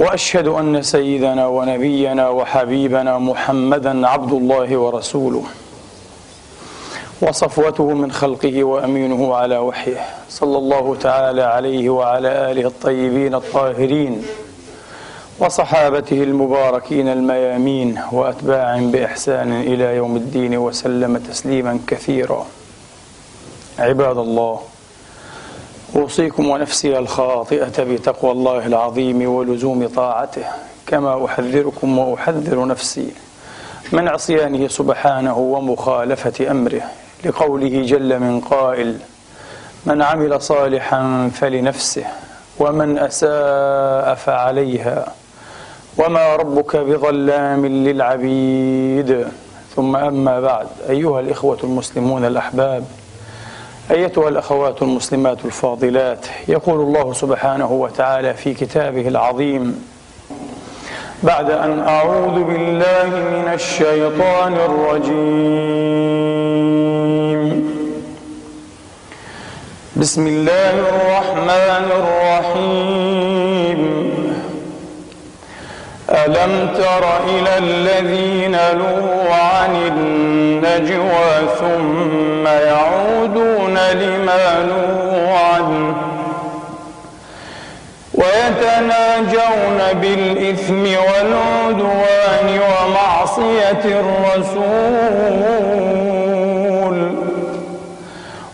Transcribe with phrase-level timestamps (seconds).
[0.00, 5.44] وأشهد أن سيدنا ونبينا وحبيبنا محمدا عبد الله ورسوله.
[7.22, 10.00] وصفوته من خلقه وأمينه على وحيه.
[10.28, 14.22] صلى الله تعالى عليه وعلى آله الطيبين الطاهرين.
[15.38, 22.46] وصحابته المباركين الميامين واتباعهم بإحسان إلى يوم الدين وسلم تسليما كثيرا.
[23.78, 24.60] عباد الله
[25.96, 30.44] أوصيكم ونفسي الخاطئة بتقوى الله العظيم ولزوم طاعته
[30.86, 33.12] كما أحذركم وأحذر نفسي
[33.92, 36.82] من عصيانه سبحانه ومخالفة أمره
[37.24, 38.98] لقوله جل من قائل
[39.86, 42.04] من عمل صالحا فلنفسه
[42.58, 45.12] ومن أساء فعليها
[45.98, 49.26] وما ربك بظلام للعبيد.
[49.76, 52.84] ثم أما بعد أيها الإخوة المسلمون الأحباب
[53.90, 59.84] أيتها الأخوات المسلمات الفاضلات يقول الله سبحانه وتعالى في كتابه العظيم
[61.22, 65.50] بعد أن أعوذ بالله من الشيطان الرجيم.
[69.96, 73.80] بسم الله الرحمن الرحيم.
[76.10, 79.76] ألم تر إلى الذين نهوا عن
[80.64, 85.94] النجوى ثم يعودون لما نهوا عنه
[88.14, 94.80] ويتناجون بالإثم والعدوان ومعصية الرسول.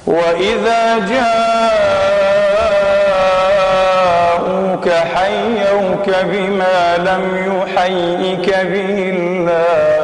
[0.07, 1.47] وإذا جاءوك
[4.89, 9.96] حيوك بما لم يحيك به الله.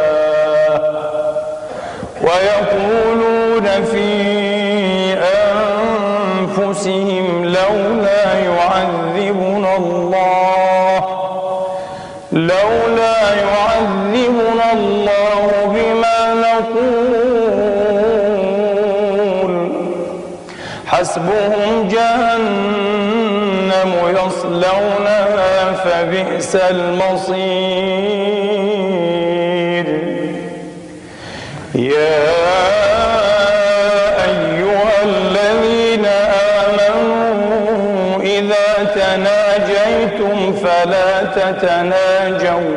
[3.85, 4.09] في
[6.59, 11.01] أنفسهم لولا يعذبنا الله
[12.33, 17.13] لولا يعذبنا الله بما نقول.
[20.87, 23.13] حسبهم جهنم
[24.09, 28.03] يصلونها فبئس المصير.
[31.75, 32.72] يا
[38.95, 42.77] تناجيتم فلا تتناجوا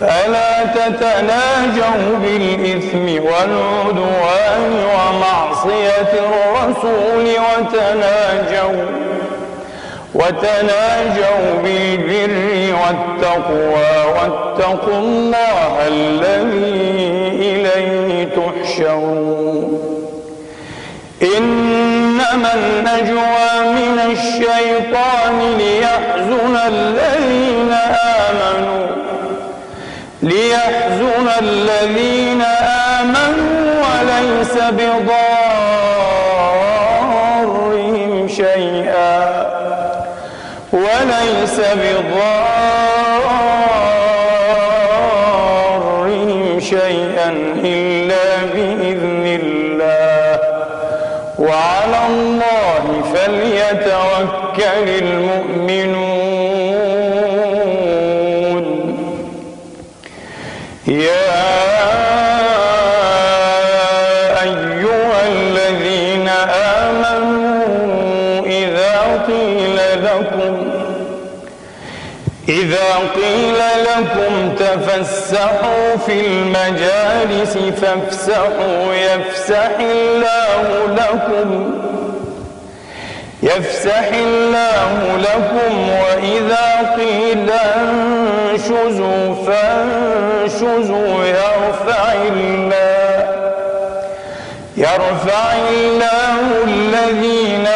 [0.00, 8.84] فلا تتناجوا بالإثم والعدوان ومعصية الرسول وتناجوا
[10.14, 16.76] وتناجوا بالبر والتقوى واتقوا الله الذي
[17.40, 19.96] إليه تحشرون
[22.16, 27.72] إنما النجوى من الشيطان ليحزن الذين
[28.28, 28.86] آمنوا
[30.22, 32.42] ليحزن الذين
[33.00, 35.08] آمنوا وليس بضارهم
[38.28, 39.46] شيئا
[40.72, 41.60] وليس
[45.36, 47.30] بضارهم شيئا
[47.64, 47.95] إلا
[54.66, 56.16] فليتوكل المؤمنون.
[60.86, 61.26] يا
[64.42, 66.28] أيها الذين
[66.78, 67.66] آمنوا
[68.46, 70.54] إذا قيل لكم
[72.48, 81.50] إذا قيل لكم تفسحوا في المجالس فافسحوا يفسح الله لكم.
[83.46, 93.28] يفسح الله لكم وإذا قيل انشزوا فانشزوا يرفع الله
[94.76, 97.66] يرفع الله الذين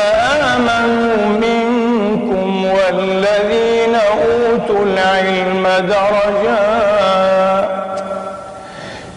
[0.55, 6.81] آمنوا منكم والذين أوتوا العلم درجات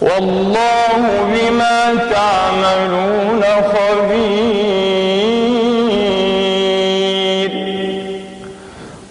[0.00, 1.02] والله
[1.34, 3.42] بما تعملون
[3.72, 4.74] خبير.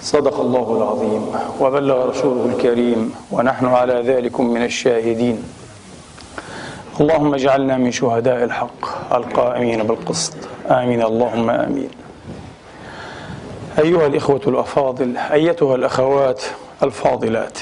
[0.02, 1.24] صدق الله العظيم
[1.60, 5.44] وبلغ رسوله الكريم ونحن على ذلك من الشاهدين.
[7.02, 10.34] اللهم اجعلنا من شهداء الحق القائمين بالقسط.
[10.70, 11.02] آمين.
[11.02, 12.03] اللهم آمين.
[13.80, 16.44] أيها الإخوة الأفاضل أيتها الأخوات
[16.84, 17.60] الفاضلات.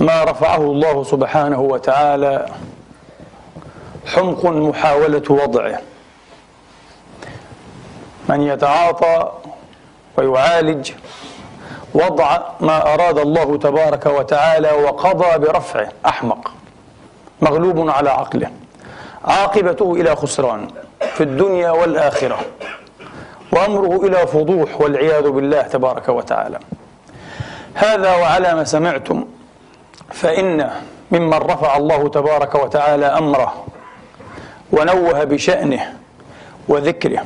[0.00, 2.46] ما رفعه الله سبحانه وتعالى
[4.06, 5.80] حمق محاولة وضعه.
[8.28, 9.32] من يتعاطى
[10.16, 10.92] ويعالج
[11.94, 16.50] وضع ما أراد الله تبارك وتعالى وقضى برفعه أحمق.
[17.42, 18.50] مغلوب على عقله.
[19.24, 20.68] عاقبته إلى خسران
[21.00, 22.38] في الدنيا والآخرة.
[23.52, 26.58] وأمره إلى فضوح والعياذ بالله تبارك وتعالى.
[27.74, 29.24] هذا وعلى ما سمعتم
[30.12, 30.70] فإن
[31.10, 33.64] ممن رفع الله تبارك وتعالى أمره
[34.72, 35.92] ونوه بشأنه
[36.68, 37.24] وذكره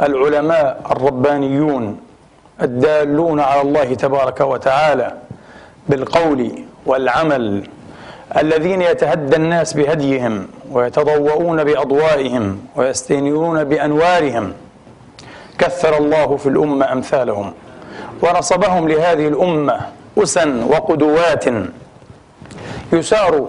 [0.00, 2.00] العلماء الربانيون
[2.62, 5.12] الدالون على الله تبارك وتعالى
[5.88, 6.52] بالقول
[6.86, 7.68] والعمل
[8.36, 14.52] الذين يتهدى الناس بهديهم ويتضوؤون بأضوائهم ويستنيرون بأنوارهم
[15.58, 17.52] كثر الله في الأمة أمثالهم
[18.22, 19.80] ونصبهم لهذه الأمة
[20.18, 21.44] أسا وقدوات
[22.92, 23.48] يسار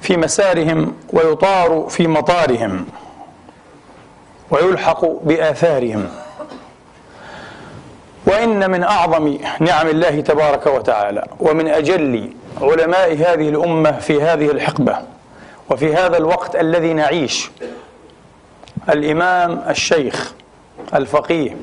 [0.00, 2.86] في مسارهم ويطار في مطارهم
[4.50, 6.08] ويلحق بآثارهم.
[8.26, 12.30] وإن من أعظم نعم الله تبارك وتعالى ومن أجل
[12.62, 14.96] علماء هذه الأمة في هذه الحقبة
[15.70, 17.50] وفي هذا الوقت الذي نعيش
[18.88, 20.34] الإمام الشيخ
[20.94, 21.56] الفقيه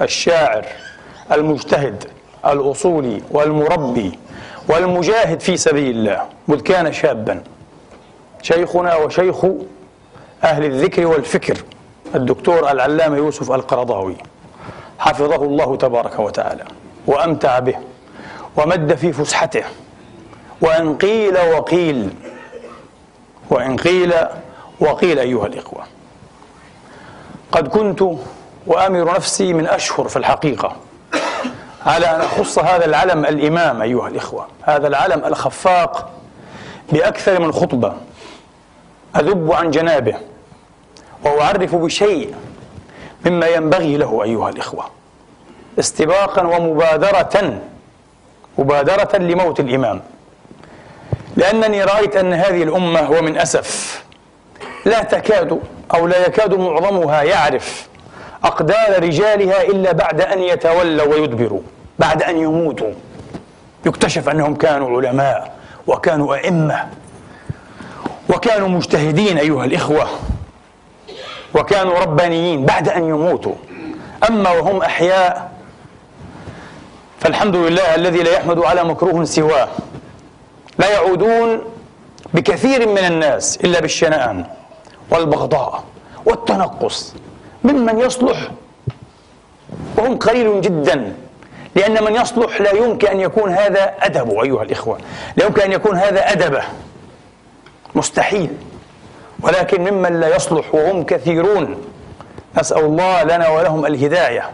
[0.00, 0.64] الشاعر
[1.32, 2.04] المجتهد
[2.46, 4.18] الأصولي والمربي
[4.68, 7.42] والمجاهد في سبيل الله مذ كان شابا.
[8.42, 9.44] شيخنا وشيخ
[10.44, 11.58] أهل الذكر والفكر
[12.14, 14.16] الدكتور العلامة يوسف القرضاوي.
[14.98, 16.64] حفظه الله تبارك وتعالى
[17.06, 17.74] وأمتع به
[18.56, 19.64] ومد في فسحته
[20.60, 22.10] وإن قيل وقيل
[23.50, 24.14] وإن قيل
[24.80, 25.82] وقيل أيها الإخوة.
[27.52, 28.04] قد كنت
[28.68, 30.76] وآمر نفسي من أشهر في الحقيقة
[31.86, 36.10] على أن أخص هذا العلم الإمام أيها الإخوة هذا العلم الخفاق
[36.92, 37.92] بأكثر من خطبة
[39.16, 40.16] أذب عن جنابه
[41.24, 42.34] وأعرف بشيء
[43.26, 44.84] مما ينبغي له أيها الإخوة
[45.78, 47.60] استباقا ومبادرة
[48.58, 50.00] مبادرة لموت الإمام.
[51.36, 54.02] لأنني رأيت أن هذه الأمة ومن أسف
[54.84, 55.60] لا تكاد
[55.94, 57.88] أو لا يكاد معظمها يعرف
[58.44, 61.60] أقدار رجالها إلا بعد أن يتولوا ويدبروا
[61.98, 62.92] بعد أن يموتوا.
[63.86, 65.52] يكتشف أنهم كانوا علماء
[65.86, 66.86] وكانوا أئمة
[68.28, 70.08] وكانوا مجتهدين أيها الإخوة
[71.54, 73.54] وكانوا ربانيين بعد أن يموتوا.
[74.28, 75.52] أما وهم أحياء
[77.20, 79.68] فالحمد لله الذي لا يحمد على مكروه سواه.
[80.78, 81.62] لا يعودون
[82.34, 84.44] بكثير من الناس إلا بالشنآن
[85.10, 85.84] والبغضاء
[86.26, 87.14] والتنقص.
[87.68, 88.50] ممن يصلح.
[89.96, 91.14] وهم قليل جدا.
[91.74, 94.98] لأن من يصلح لا يمكن أن يكون هذا أدبه أيها الإخوة.
[95.36, 96.62] لا يمكن أن يكون هذا أدبه
[97.94, 98.50] مستحيل.
[99.40, 101.76] ولكن ممن لا يصلح وهم كثيرون
[102.58, 104.50] نسأل الله لنا ولهم الهداية.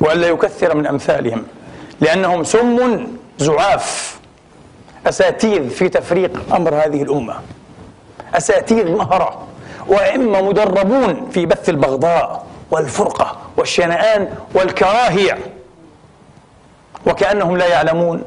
[0.00, 1.44] وألا يكثر من أمثالهم.
[2.00, 3.06] لأنهم سم
[3.38, 4.18] زعاف.
[5.06, 7.34] أساتيذ في تفريق أمر هذه الأمة.
[8.34, 9.46] أساتيذ مهرة.
[9.88, 15.38] وأئمة مدربون في بث البغضاء والفرقة والشنآن والكراهية.
[17.06, 18.22] وكأنهم لا يعلمون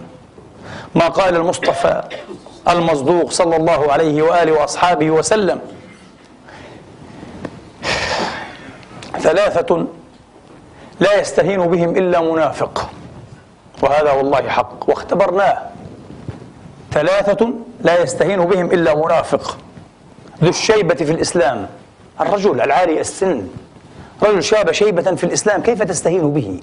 [0.96, 2.04] ما قال المصطفى
[2.70, 5.60] المصدوق صلى الله عليه وآله وأصحابه وسلم.
[9.20, 9.86] ثلاثة
[11.00, 12.90] لا يستهين بهم إلا منافق.
[13.82, 14.90] وهذا والله حق.
[14.90, 15.58] واختبرناه.
[16.92, 19.58] ثلاثة لا يستهين بهم إلا منافق.
[20.44, 21.68] ذو الشيبة في الإسلام
[22.22, 23.48] الرجل العاري السن.
[24.24, 26.60] رجل شاب شيبة في الإسلام كيف تستهين به؟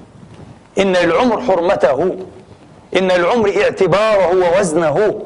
[0.78, 2.16] إن العمر حرمته
[2.96, 5.22] إن العمر اعتباره ووزنه.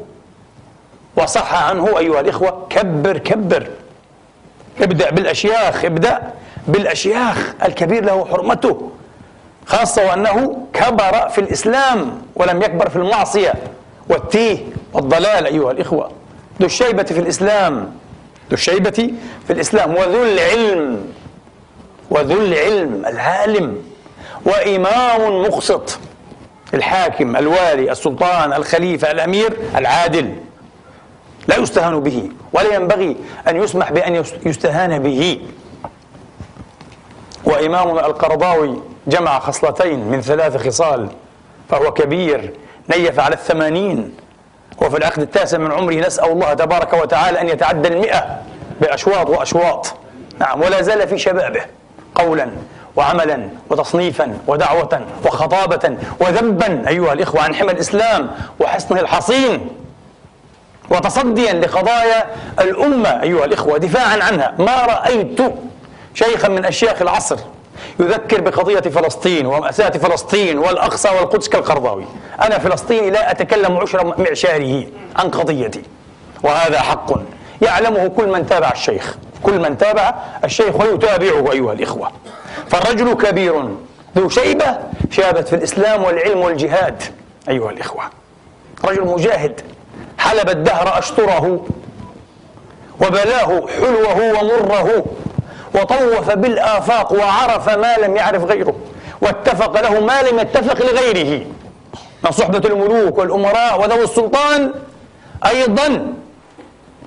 [1.16, 3.66] وصح عنه أيها الإخوة كبر كبر.
[4.80, 6.22] ابدأ بالأشياخ ابدأ
[6.68, 8.90] بالأشياخ الكبير له حرمته.
[9.66, 13.54] خاصة وأنه كبر في الإسلام ولم يكبر في المعصية.
[14.08, 14.58] والتيه
[14.92, 16.10] والضلال أيها الإخوة.
[16.60, 17.92] ذو الشيبة في الإسلام
[18.48, 19.10] ذو الشيبة
[19.46, 19.96] في الإسلام.
[19.96, 21.12] وذو العلم
[22.10, 23.82] وذو العلم العالم
[24.44, 25.98] وإمام مقسط
[26.74, 30.34] الحاكم الوالي السلطان الخليفة الأمير العادل.
[31.48, 33.16] لا يستهان به ولا ينبغي
[33.48, 35.40] أن يسمح بأن يستهان به.
[37.44, 41.08] وإمامنا القرضاوي جمع خصلتين من ثلاث خصال
[41.70, 42.52] فهو كبير
[42.90, 44.14] نيف على الثمانين.
[44.78, 48.40] وفي العقد التاسع من عمره نسأل الله تبارك وتعالى أن يتعدى المئة
[48.80, 49.94] بأشواط وأشواط.
[50.38, 51.60] نعم ولا زال في شبابه
[52.14, 52.50] قولا
[52.96, 58.30] وعملا وتصنيفا ودعوة وخطابة وذبا أيها الإخوة عن حمى الإسلام
[58.60, 59.68] وحصنه الحصين
[60.90, 62.26] وتصديا لقضايا
[62.60, 64.54] الأمة أيها الإخوة دفاعا عنها.
[64.58, 65.40] ما رأيت
[66.14, 67.36] شيخا من أشياخ العصر
[68.00, 72.04] يذكر بقضية فلسطين ومأساة فلسطين والأقصى والقدس كالقرضاوي.
[72.42, 75.82] أنا فلسطيني لا أتكلم عشر معشاره عن قضيتي.
[76.42, 77.12] وهذا حق
[77.62, 79.16] يعلمه كل من تابع الشيخ.
[79.42, 80.14] كل من تابع
[80.44, 82.10] الشيخ ويتابعه أيها الإخوة.
[82.70, 83.68] فالرجل كبير
[84.16, 84.78] ذو شيبة
[85.10, 87.02] شابت في الإسلام والعلم والجهاد
[87.48, 88.04] أيها الإخوة.
[88.84, 89.60] رجل مجاهد
[90.18, 91.64] حلب الدهر أشطره
[93.00, 95.04] وبلاه حلوة ومره
[95.76, 98.74] وطوف بالآفاق وعرف ما لم يعرف غيره
[99.20, 101.46] واتفق له ما لم يتفق لغيره.
[102.24, 104.72] من صحبة الملوك والأمراء وذوي السلطان
[105.46, 106.06] أيضا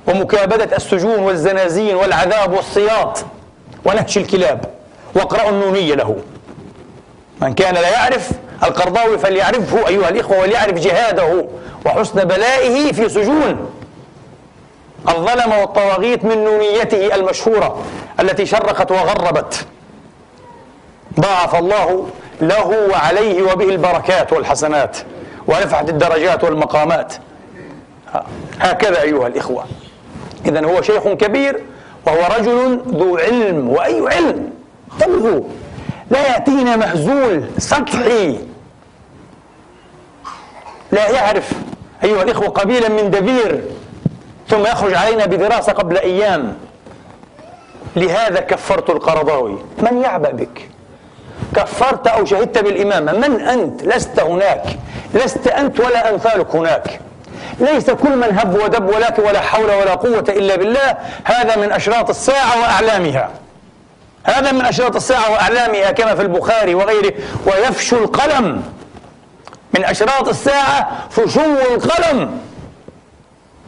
[0.08, 3.26] ومكابدة السجون والزنازين والعذاب والسياط
[3.86, 4.66] ونهش الكلاب
[5.16, 6.16] واقرأوا النونية له.
[7.42, 8.32] من كان لا يعرف
[8.64, 11.46] القرضاوي فليعرفه أيها الإخوة وليعرف جهاده
[11.86, 13.70] وحسن بلائه في سجون.
[15.10, 17.84] الظلم والطواغيت من نونيته المشهورة
[18.20, 19.66] التي شرقت وغربت.
[21.20, 22.08] ضاعف الله
[22.42, 24.98] له وعليه وبه البركات والحسنات
[25.48, 27.14] ورفعت الدرجات والمقامات.
[28.60, 29.66] هكذا أيها الإخوة.
[30.46, 31.64] إذا هو شيخ كبير
[32.08, 34.50] وهو رجل ذو علم وأي علم؟
[34.94, 35.42] انتبهوا
[36.12, 38.40] لا يأتينا مهزول سطحي.
[40.92, 41.52] لا يعرف
[42.04, 43.64] أيها الإخوة قبيلا من دبير.
[44.50, 46.58] ثم يخرج علينا بدراسة قبل أيام.
[47.96, 49.58] لهذا كفرت القرضاوي.
[49.78, 50.70] من يعبأ بك؟
[51.56, 54.64] كفرت أو شهدت بالإمامة؟ من أنت؟ لست هناك.
[55.14, 57.00] لست أنت ولا أمثالك هناك.
[57.60, 60.98] ليس كل من هب ودب ولكن ولا حول ولا قوة إلا بالله.
[61.24, 63.30] هذا من أشراط الساعة وأعلامها.
[64.24, 67.14] هذا من أشراط الساعة وأعلامها كما في البخاري وغيره.
[67.46, 68.64] ويفشو القلم.
[69.74, 71.42] من أشراط الساعة فشو
[71.76, 72.49] القلم.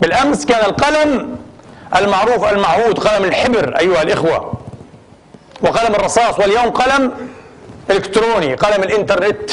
[0.01, 1.38] بالأمس كان القلم
[1.96, 4.53] المعروف المعهود قلم الحبر أيها الإخوة.
[5.62, 7.12] وقلم الرصاص واليوم قلم
[7.89, 9.51] إلكتروني قلم الإنترنت.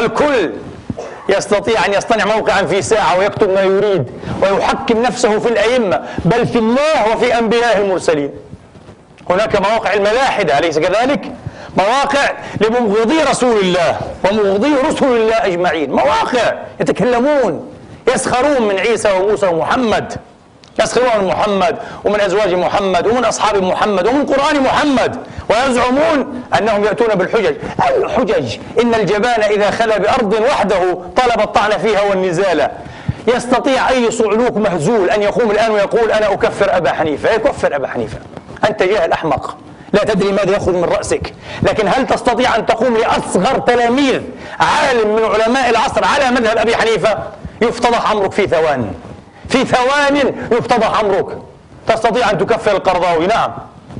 [0.00, 0.52] الكل
[1.28, 4.04] يستطيع أن يصطنع موقعا في ساعة ويكتب ما يريد
[4.42, 8.30] ويحكم نفسه في الأئمة بل في الله وفي أنبيائه المرسلين.
[9.30, 11.32] هناك مواقع الملاحدة أليس كذلك؟
[11.76, 15.90] مواقع لمبغضي رسول الله ومبغضي رسل الله أجمعين.
[15.90, 17.77] مواقع يتكلمون.
[18.14, 20.12] يسخرون من عيسى وموسى ومحمد.
[20.82, 25.16] يسخرون من محمد ومن أزواج محمد ومن أصحاب محمد ومن قرآن محمد.
[25.50, 27.54] ويزعمون أنهم يأتون بالحجج.
[27.82, 32.70] أي حجج إن الجبان إذا خلى بأرض وحده طلب الطعن فيها والنزال.
[33.26, 37.30] يستطيع أي صعلوك مهزول أن يقوم الآن ويقول أنا أكفر أبا حنيفة.
[37.30, 38.18] يكفر أبا حنيفة.
[38.68, 39.56] أنت جاهل أحمق
[39.92, 41.34] لا تدري ماذا يخرج من رأسك.
[41.62, 44.20] لكن هل تستطيع أن تقوم لأصغر تلاميذ
[44.60, 47.18] عالم من علماء العصر على مذهب أبي حنيفة؟
[47.60, 48.94] يفتضح أمرك في ثوان
[49.48, 50.16] في ثوان
[50.52, 51.38] يفتضح أمرك.
[51.86, 53.26] تستطيع أن تكفر القرضاوي.
[53.26, 53.52] نعم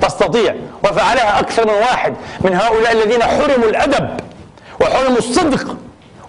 [0.03, 0.55] تستطيع.
[0.85, 4.21] وفعلها أكثر من واحد من هؤلاء الذين حرموا الأدب
[4.81, 5.77] وحرموا الصدق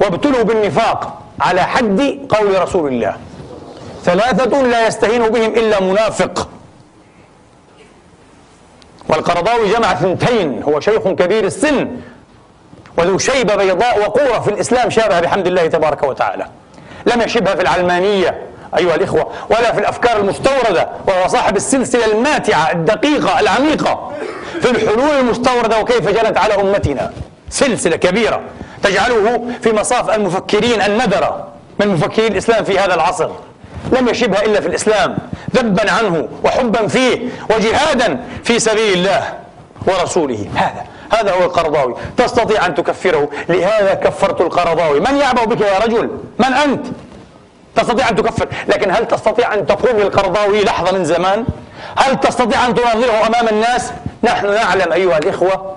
[0.01, 3.15] وابتلوا بالنفاق على حد قول رسول الله.
[4.03, 6.50] ثلاثة لا يستهين بهم إلا منافق.
[9.09, 11.98] والقرضاوي جمع ثنتين هو شيخ كبير السن
[12.98, 16.45] وذو شيبة بيضاء وقورة في الإسلام شابه بحمد الله تبارك وتعالى.
[17.06, 18.41] لم يشبها في العلمانية
[18.77, 24.12] أيها الإخوة ولا في الأفكار المستوردة وهو صاحب السلسلة الماتعة الدقيقة العميقة
[24.62, 27.12] في الحلول المستوردة وكيف جنت على أمتنا.
[27.50, 28.41] سلسلة كبيرة
[28.84, 31.48] تجعله في مصاف المفكرين الندرة
[31.79, 33.29] من مفكري الإسلام في هذا العصر.
[34.00, 35.18] لم يشبها إلا في الإسلام
[35.56, 39.34] ذبا عنه وحبا فيه وجهادا في سبيل الله
[39.88, 40.50] ورسوله.
[40.56, 41.95] هذا هذا هو القرضاوي.
[42.17, 43.29] تستطيع أن تكفره.
[43.49, 44.99] لهذا كفرت القرضاوي.
[44.99, 46.85] من يعبأ بك يا رجل؟ من أنت؟
[47.75, 48.47] تستطيع أن تكفر.
[48.67, 51.45] لكن هل تستطيع أن تقوم للقرضاوي لحظة من زمان؟
[51.95, 53.91] هل تستطيع أن تناظره أمام الناس؟
[54.23, 55.75] نحن نعلم أيها الإخوة.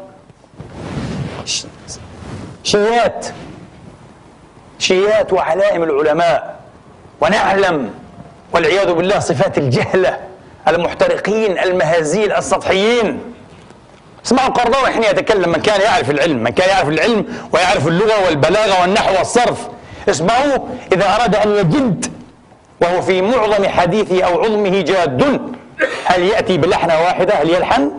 [2.64, 3.26] شيات.
[4.78, 6.56] شيات وعلائم العلماء.
[7.20, 7.90] ونعلم
[8.52, 10.18] والعياذ بالله صفات الجهلة
[10.68, 13.31] المحترقين المهازيل السطحيين.
[14.26, 18.81] اسمعوا القرضاوي حين يتكلم من كان يعرف العلم من كان يعرف العلم ويعرف اللغة والبلاغة
[18.81, 19.59] والنحو والصرف.
[20.09, 20.59] اسمعوا
[20.93, 22.07] إذا أراد أن يجد
[22.81, 25.41] وهو في معظم حديثه أو عظمه جاد
[26.05, 27.91] هل يأتي بلحنة واحدة؟ هل يلحن؟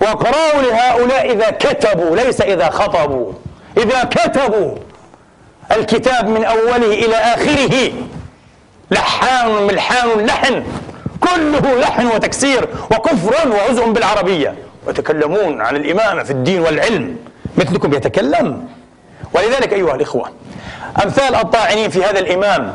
[0.00, 3.32] واقرأوا لهؤلاء إذا كتبوا ليس إذا خطبوا
[3.76, 4.74] إذا كتبوا
[5.72, 7.92] الكتاب من أوله إلى آخره.
[8.90, 10.64] لحان ملحان لحن
[11.20, 14.54] كله لحن وتكسير وكفر وعزء بالعربية.
[14.88, 17.16] ويتكلمون عن الإمامة في الدين والعلم
[17.58, 18.64] مثلكم يتكلم.
[19.34, 20.28] ولذلك أيها الإخوة
[21.04, 22.72] أمثال الطاعنين في هذا الإمام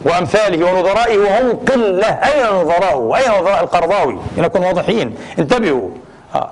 [0.00, 2.06] وأمثاله ونظرائه وهم قلة.
[2.06, 5.14] أين نظراءه أين نظراء القرضاوي؟ لنكون واضحين.
[5.38, 5.88] انتبهوا.
[6.34, 6.50] آه.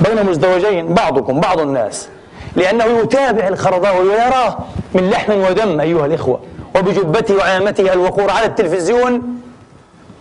[0.00, 2.08] بين مزدوجين بعضكم بعض الناس.
[2.56, 4.58] لأنه يتابع القرضاوي ويراه
[4.94, 6.40] من لحم ودم أيها الإخوة.
[6.76, 9.40] وبجبته وعامته الوقور على التلفزيون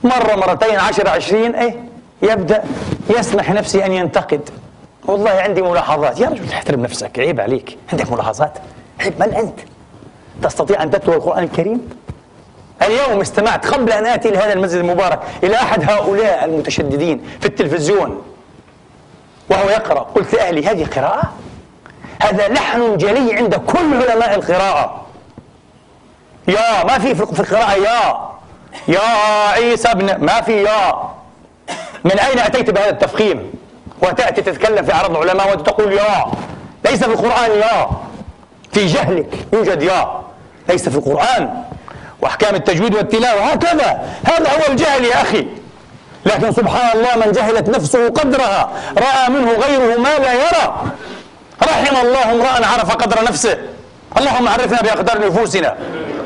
[0.03, 2.63] مرة مرتين عشر عشرين إيه؟ يبدأ
[3.17, 4.49] يسمح نفسه أن ينتقد.
[5.05, 6.19] والله عندي ملاحظات.
[6.19, 7.77] يا رجل احترم نفسك عيب عليك.
[7.91, 8.57] عندك ملاحظات؟
[8.99, 9.59] عيب من أنت؟
[10.41, 11.89] تستطيع أن تتلو القرآن الكريم؟
[12.81, 18.21] اليوم استمعت قبل أن آتي إلى هذا المسجد المبارك إلى أحد هؤلاء المتشددين في التلفزيون
[19.49, 19.99] وهو يقرأ.
[19.99, 21.33] قلت لأهلي هذه قراءة؟
[22.21, 25.05] هذا لحن جلي عند كل علماء القراءة.
[26.47, 28.29] يا ما في في القراءة يا.
[28.87, 28.99] يا
[29.51, 31.14] عيسى ابن ما في يا.
[32.05, 33.51] من أين أتيت بهذا التفخيم؟
[34.01, 36.25] وتأتي تتكلم في عرض العلماء وتقول يا
[36.85, 37.89] ليس في القرآن يا.
[38.71, 40.21] في جهلك يوجد يا.
[40.69, 41.63] ليس في القرآن.
[42.21, 44.09] وأحكام التجويد والتلاوة هكذا.
[44.25, 45.47] هذا هو الجهل يا أخي.
[46.25, 50.75] لكن سبحان الله من جهلت نفسه قدرها رأى منه غيره ما لا يرى.
[51.63, 53.57] رحم الله امرأ عرف قدر نفسه.
[54.17, 55.75] اللهم عرفنا بأقدار نفوسنا.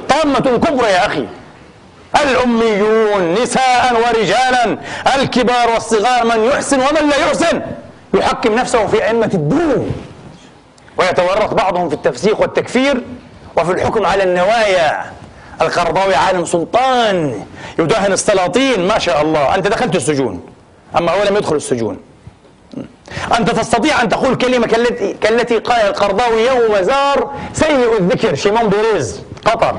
[0.09, 1.25] طامة كبرى يا أخي.
[2.16, 4.78] الأميون نساء ورجالا
[5.16, 7.62] الكبار والصغار من يحسن ومن لا يحسن.
[8.13, 9.92] يحكم نفسه في أئمة الدين.
[10.98, 13.04] ويتورط بعضهم في التفسيق والتكفير
[13.58, 15.12] وفي الحكم على النوايا.
[15.62, 17.45] القرضاوي عالم سلطان
[17.80, 18.88] يداهن السلاطين.
[18.88, 19.56] ما شاء الله.
[19.56, 20.41] أنت دخلت السجون.
[20.98, 22.00] أما هو لم يدخل السجون.
[23.39, 24.67] أنت تستطيع أن تقول كلمة
[25.22, 28.36] كالتي قال القرضاوي يوم زار سيء الذكر.
[28.36, 29.76] شيمون بيريز قطر.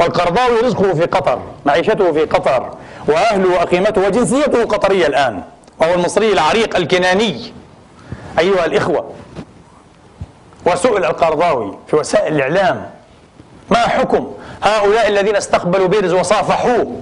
[0.00, 2.74] والقرضاوي رزقه في قطر معيشته في قطر
[3.08, 5.42] وأهله وأقيمته وجنسيته قطرية الآن
[5.78, 7.52] وهو المصري العريق الكناني.
[8.38, 9.10] أيها الإخوة
[10.66, 12.90] وسئل القرضاوي في وسائل الإعلام
[13.70, 14.32] ما حكم
[14.62, 17.00] هؤلاء الذين استقبلوا بيرز وصافحوه؟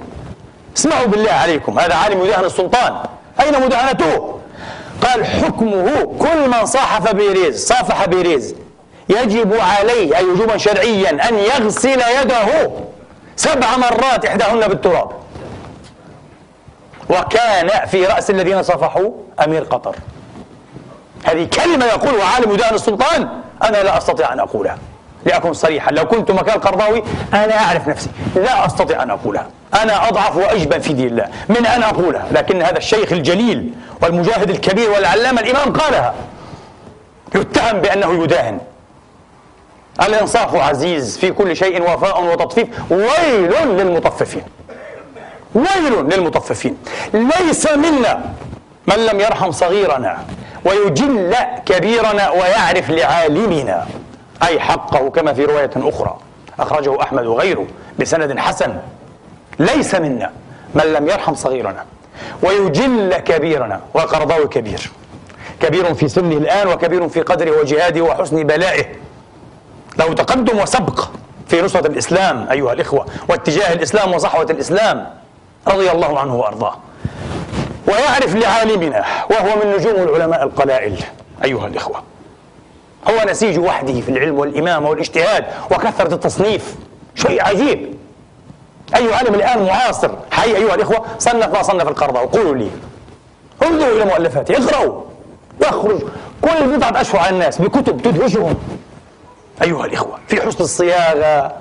[0.76, 2.96] اسمعوا بالله عليكم هذا عالم يداهن السلطان.
[3.40, 4.38] أين مداهنته؟
[5.02, 8.54] قال حكمه كل من صافح بيريز صافح بيريز
[9.08, 12.70] يجب عليه أي وجوبا شرعيا أن يغسل يده
[13.36, 15.10] سبع مرات إحداهن بالتراب.
[17.10, 19.10] وكان في رأس الذين صافحوا
[19.44, 19.96] أمير قطر.
[21.24, 23.28] هذه كلمة يقولها عالم داهن السلطان.
[23.62, 24.78] أنا لا أستطيع أن أقولها.
[25.26, 25.90] لأكون صريحا.
[25.90, 27.02] لو كنت مكان القرضاوي
[27.34, 28.10] أنا أعرف نفسي.
[28.36, 29.46] لا أستطيع أن أقولها.
[29.82, 31.28] أنا أضعف وأجبن في دين الله.
[31.48, 32.26] من أن أقولها.
[32.30, 36.14] لكن هذا الشيخ الجليل والمجاهد الكبير والعلامة الإمام قالها.
[37.34, 38.60] يتهم بأنه يداهن.
[40.02, 42.68] الإنصاف عزيز في كل شيء وفاء وتطفيف.
[42.90, 44.42] ويل للمطففين.
[45.54, 46.76] ويل للمطففين.
[47.14, 48.32] ليس منا
[48.86, 50.18] من لم يرحم صغيرنا
[50.64, 51.34] ويجل
[51.66, 53.86] كبيرنا ويعرف لعالمنا.
[54.42, 56.16] أي حقه كما في رواية أخرى.
[56.60, 57.66] أخرجه أحمد وغيره
[57.98, 58.76] بسند حسن.
[59.58, 60.30] ليس منا
[60.74, 61.84] من لم يرحم صغيرنا
[62.42, 64.90] ويجل كبيرنا وقرضاوي كبير.
[65.62, 68.86] كبير في سنه الآن وكبير في قدره وجهاده وحسن بلائه.
[69.98, 71.08] له تقدم وسبق
[71.48, 75.06] في نصرة الإسلام أيها الإخوة واتجاه الإسلام وصحوة الإسلام
[75.68, 76.76] رضي الله عنه وأرضاه.
[77.88, 80.96] ويعرف لعالمنا وهو من نجوم العلماء القلائل
[81.44, 82.02] أيها الإخوة.
[83.10, 86.74] هو نسيج وحده في العلم والإمامة والاجتهاد وكثرة التصنيف.
[87.14, 87.94] شيء عجيب.
[88.96, 90.10] أي عالم الآن معاصر.
[90.30, 92.26] حي أيها الإخوة صنف ما صنف القرضاوي.
[92.26, 92.70] قولوا لي.
[93.62, 95.02] انظروا إلى مؤلفاته اقرأوا.
[95.62, 96.02] يخرج
[96.42, 98.54] كل بضعة أشهر على الناس بكتب تدهشهم.
[99.62, 101.52] أيها الإخوة في حسن الصياغة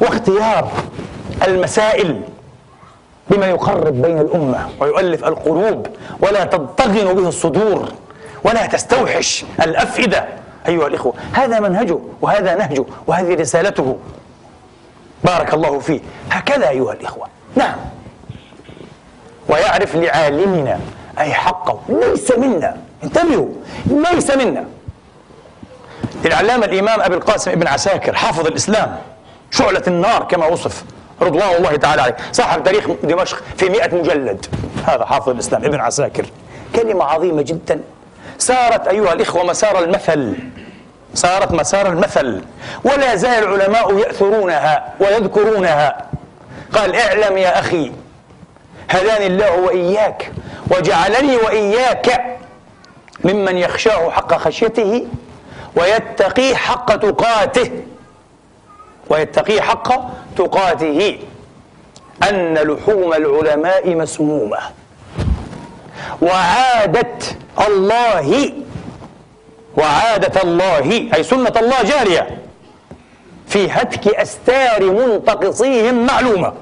[0.00, 0.70] واختيار
[1.46, 2.22] المسائل
[3.30, 5.86] بما يقرب بين الأمة ويؤلف القلوب
[6.20, 7.88] ولا تضطغن به الصدور
[8.44, 10.24] ولا تستوحش الأفئدة.
[10.68, 13.96] أيها الإخوة هذا منهجه وهذا نهجه وهذه رسالته.
[15.24, 16.00] بارك الله فيه.
[16.30, 17.26] هكذا أيها الإخوة.
[17.56, 17.76] نعم.
[19.48, 20.80] ويعرف لعالمنا
[21.18, 21.80] أي حقه.
[21.88, 22.76] ليس منا.
[23.04, 23.48] انتبهوا.
[23.86, 24.64] ليس منا.
[26.28, 28.96] العلامة الإمام أبي القاسم ابن عساكر حافظ الإسلام
[29.50, 30.84] شعلة النار كما وصف
[31.22, 32.16] رضوان الله تعالى عليه.
[32.32, 34.46] صاحب تاريخ دمشق في مئة مجلد.
[34.86, 36.26] هذا حافظ الإسلام ابن عساكر.
[36.76, 37.80] كلمة عظيمة جدا.
[38.38, 40.34] سارت أيها الإخوة مسار المثل.
[41.14, 42.42] صارت مسار المثل.
[42.84, 46.06] ولا زال العلماء يأثرونها ويذكرونها.
[46.74, 47.92] قال اعلم يا أخي
[48.90, 50.32] هداني الله وإياك
[50.70, 52.38] وجعلني وإياك
[53.24, 55.06] ممن يخشاه حق خشيته
[55.76, 57.70] ويتقي حق تقاته.
[59.10, 59.92] ويتقي حق
[60.36, 61.18] تقاته.
[62.28, 64.58] أن لحوم العلماء مسمومة.
[66.22, 67.18] وعادة
[67.68, 68.52] الله
[69.76, 72.38] وعادة الله أي سنة الله جارية.
[73.46, 76.52] في هتك أستار منتقصيهم معلومة.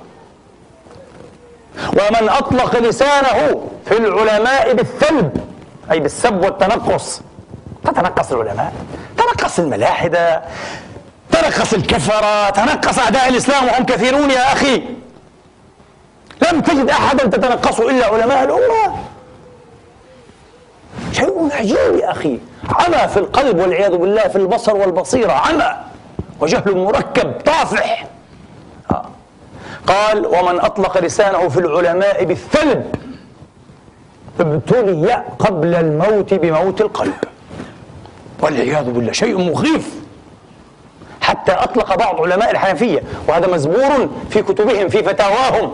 [1.93, 5.45] ومن أطلق لسانه في العلماء بالثلب
[5.91, 7.21] أي بالسب والتنقص.
[7.85, 8.73] تتنقص العلماء.
[9.23, 10.43] تنقص الملاحدة
[11.31, 14.83] تنقص الكفرة تنقص أعداء الإسلام وهم كثيرون يا أخي.
[16.53, 18.97] لم تجد أحدا تتنقصه إلا علماء الأمة.
[21.13, 22.39] شيء عجيب يا أخي.
[22.69, 25.77] عمى في القلب والعياذ بالله في البصر والبصيرة عمى.
[26.41, 28.07] وجهل مركب طافح.
[29.87, 32.95] قال ومن أطلق لسانه في العلماء بالثلب
[34.41, 37.15] ابتلي قبل الموت بموت القلب.
[38.43, 39.95] والعياذ بالله شيء مخيف.
[41.21, 45.73] حتى أطلق بعض علماء الحنفية وهذا مزبور في كتبهم في فتاواهم.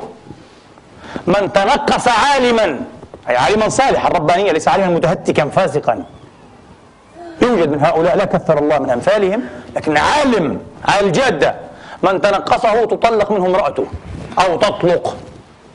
[1.26, 2.80] من تنقص عالما
[3.28, 6.04] أي عالما صالحا ربانيا ليس عالما متهتكا فاسقا.
[7.42, 9.42] يوجد من هؤلاء لا كثر الله من أمثالهم
[9.76, 11.54] لكن عالم على الجادة
[12.02, 13.86] من تنقصه تطلق منه امرأته
[14.38, 15.16] أو تطلق.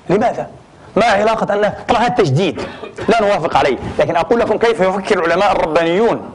[0.09, 0.47] لماذا؟
[0.95, 2.61] ما علاقة أن طبعا هذا تجديد.
[3.09, 3.77] لا نوافق عليه.
[3.99, 6.29] لكن أقول لكم كيف يفكر العلماء الربانيون.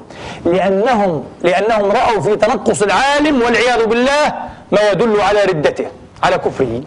[0.44, 4.34] لأنهم لأنهم رأوا في تنقص العالم والعياذ بالله
[4.72, 5.86] ما يدل على ردته
[6.22, 6.82] على كفره.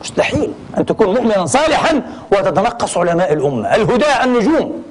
[0.00, 3.74] مستحيل أن تكون مؤمنا صالحا وتتنقص علماء الأمة.
[3.74, 4.82] الهدى النجوم.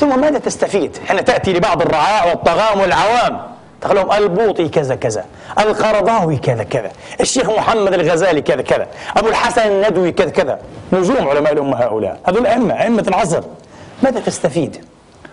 [0.00, 3.40] ثم ماذا تستفيد؟ حين تأتي لبعض الرعاع والطغام والعوام.
[3.80, 5.24] تقول لهم البوطي كذا كذا
[5.58, 8.86] القرضاوي كذا كذا الشيخ محمد الغزالي كذا كذا
[9.16, 10.58] أبو الحسن الندوي كذا كذا
[10.92, 13.42] نجوم علماء الأمة هؤلاء هذول أئمة أئمة العصر.
[14.02, 14.84] ماذا تستفيد؟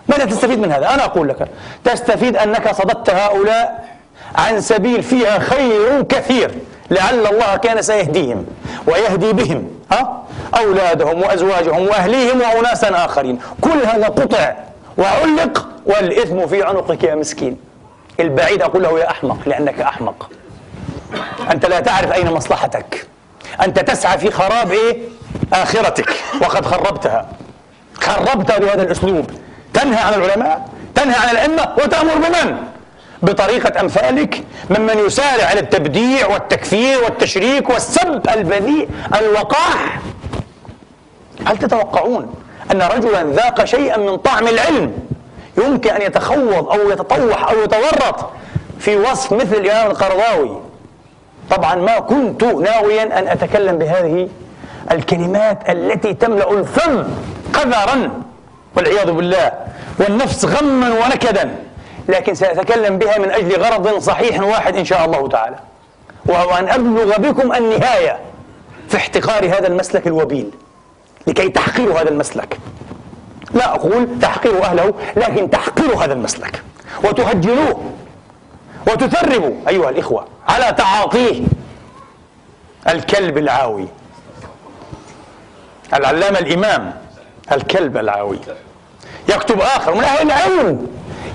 [0.08, 1.48] ماذا تستفيد من هذا؟ أنا أقول لك
[1.84, 3.88] تستفيد أنك صددت هؤلاء
[4.34, 6.50] عن سبيل فيها خير كثير
[6.90, 8.46] لعل الله كان سيهديهم
[8.86, 10.22] ويهدي بهم ها؟
[10.58, 13.38] أولادهم وأزواجهم وأهليهم وأناسا آخرين.
[13.60, 14.54] كل هذا قطع
[14.98, 17.56] وعلق والإثم في عنقك يا مسكين.
[18.20, 20.30] البعيد أقول له يا أحمق لأنك أحمق.
[21.50, 23.06] أنت لا تعرف أين مصلحتك.
[23.64, 24.98] أنت تسعى في خراب إيه؟
[25.52, 26.10] آخرتك.
[26.42, 27.28] وقد خربتها.
[27.94, 29.30] خربتها بهذا الأسلوب.
[29.74, 32.56] تنهى عن العلماء تنهى عن الأئمة وتأمر بمن؟
[33.22, 38.88] بطريقة أمثالك ممن يسارع إلى التبديع والتكفير والتشريك والسب البذيء
[39.20, 40.00] الوقاح.
[41.46, 42.34] هل تتوقعون
[42.72, 45.05] أن رجلا ذاق شيئا من طعم العلم؟
[45.58, 48.30] يمكن أن يتخوض أو يتطوح أو يتورط
[48.78, 50.60] في وصف مثل الإمام القرضاوي.
[51.50, 54.28] طبعا ما كنت ناويا أن أتكلم بهذه
[54.90, 57.04] الكلمات التي تملأ الفم
[57.54, 58.10] قذرا
[58.76, 59.52] والعياذ بالله
[60.00, 61.56] والنفس غما ونكدا
[62.08, 65.56] لكن سأتكلم بها من أجل غرض صحيح واحد إن شاء الله تعالى
[66.26, 68.18] وهو أن أبلغ بكم النهاية
[68.88, 70.50] في احتقار هذا المسلك الوبيل
[71.26, 72.58] لكي تحقروا هذا المسلك.
[73.54, 76.62] لا أقول تحقروا أهله لكن تحقروا هذا المسلك.
[77.04, 77.92] وتهجروه.
[78.86, 81.42] وتثربوا أيها الإخوة على تعاطيه.
[82.88, 83.88] الكلب العاوي.
[85.94, 86.94] العلامة الإمام
[87.52, 88.38] الكلب العاوي.
[89.28, 90.86] يكتب آخر من أهل العلم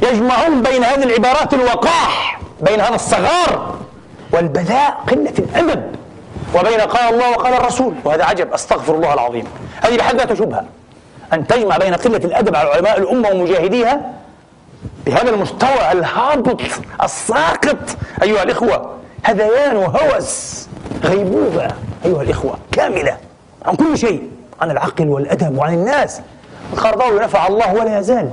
[0.02, 3.78] يجمعون بين هذه العبارات الوقاح بين هذا الصغار
[4.34, 5.95] والبذاء قلة الأدب
[6.56, 9.45] وبين قال الله وقال الرسول وهذا عجب أستغفر الله العظيم.
[9.82, 10.65] هذه بحد ذاتها شبهة.
[11.34, 14.02] أن تجمع بين قلة الأدب على علماء الأمة ومجاهديها
[15.06, 16.62] بهذا المستوى الهابط
[17.04, 17.78] الساقط
[18.24, 18.96] أيها الإخوة.
[19.24, 20.67] هذيان وهوس
[21.04, 21.67] غيبوبة
[22.06, 23.17] أيها الإخوة كاملة
[23.65, 24.30] عن كل شيء
[24.62, 26.22] عن العقل والأدب وعن الناس.
[26.74, 28.30] الخرضاوي نفع الله ولا يزال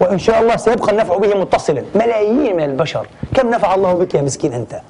[0.00, 1.84] وإن شاء الله سيبقى النفع به متصلا.
[1.94, 3.06] ملايين من البشر.
[3.34, 4.80] كم نفع الله بك يا مسكين أنت؟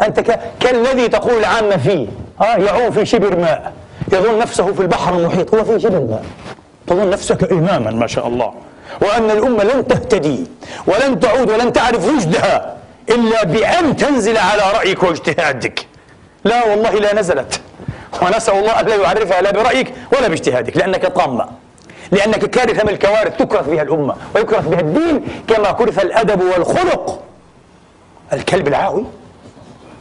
[0.00, 0.40] أنت ك...
[0.60, 2.06] كالذي تقول العامة فيه.
[2.40, 3.72] آه يعوم في شبر ماء.
[4.12, 5.54] يظن نفسه في البحر المحيط.
[5.54, 6.24] هو في شبر ماء
[6.86, 8.54] تظن نفسك إماما ما شاء الله.
[9.02, 10.46] وأن الأمة لن تهتدي
[10.86, 12.76] ولن تعود ولن تعرف رشدها
[13.10, 15.86] إلا بأن تنزل على رأيك واجتهادك.
[16.44, 17.60] لا والله لا نزلت.
[18.22, 21.48] ونسأل الله أن لا يعرفها لا برأيك ولا باجتهادك لأنك طامة.
[22.12, 27.22] لأنك كارثة من الكوارث تكرث بها الأمة ويكرث بها الدين كما كرث الأدب والخلق.
[28.32, 29.04] الكلب العاوي.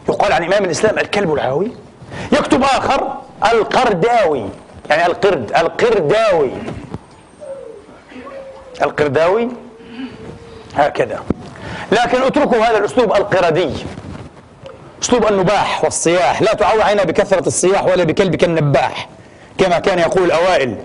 [0.10, 1.72] يقال عن إمام الإسلام الكلب العاوي.
[2.32, 3.14] يكتب آخر
[3.54, 4.46] القرداوي.
[4.90, 6.52] يعني القرد القرداوي.
[8.82, 9.50] القرداوي؟
[10.76, 11.20] هكذا.
[11.92, 13.74] لكن اتركوا هذا الأسلوب القردي.
[15.04, 16.42] أسلوب النباح والصياح.
[16.42, 19.10] لا تعوى عينا بكثرة الصياح ولا بكلبك النباح
[19.58, 20.78] كما كان يقول الأوائل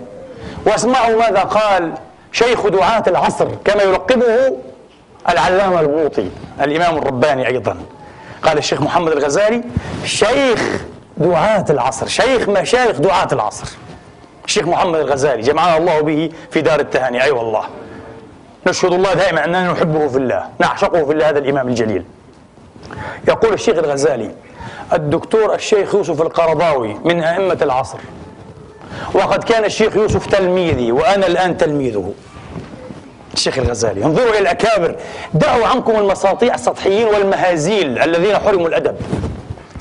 [0.65, 1.93] واسمعوا ماذا قال
[2.31, 4.57] شيخ دعاة العصر كما يلقبه
[5.29, 6.29] العلامة البوطي
[6.61, 7.77] الإمام الرباني أيضا.
[8.43, 9.63] قال الشيخ محمد الغزالي
[10.05, 10.81] شيخ
[11.19, 12.07] دعاة العصر.
[12.07, 13.67] شيخ مشايخ دعاة العصر.
[14.45, 17.17] الشيخ محمد الغزالي جمعنا الله به في دار التهاني.
[17.17, 17.63] أي أيوة والله.
[18.67, 22.05] نشهد الله دائما أننا نحبه في الله نعشقه في الله هذا الإمام الجليل.
[23.27, 24.31] يقول الشيخ الغزالي
[24.93, 27.97] الدكتور الشيخ يوسف القرضاوي من أئمة العصر
[29.13, 32.13] وقد كان الشيخ يوسف تلميذي وأنا الآن تلميذه.
[33.33, 34.95] الشيخ الغزالي انظروا إلى الأكابر
[35.33, 38.95] دعوا عنكم المساطيع السطحيين والمهازيل الذين حرموا الأدب.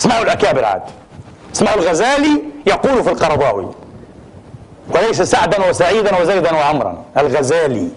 [0.00, 0.82] اسمعوا الأكابر عاد.
[1.54, 3.68] اسمعوا الغزالي يقول في القرضاوي
[4.90, 7.88] وليس سعدا وسعيدا وزيدا وعمرا الغزالي.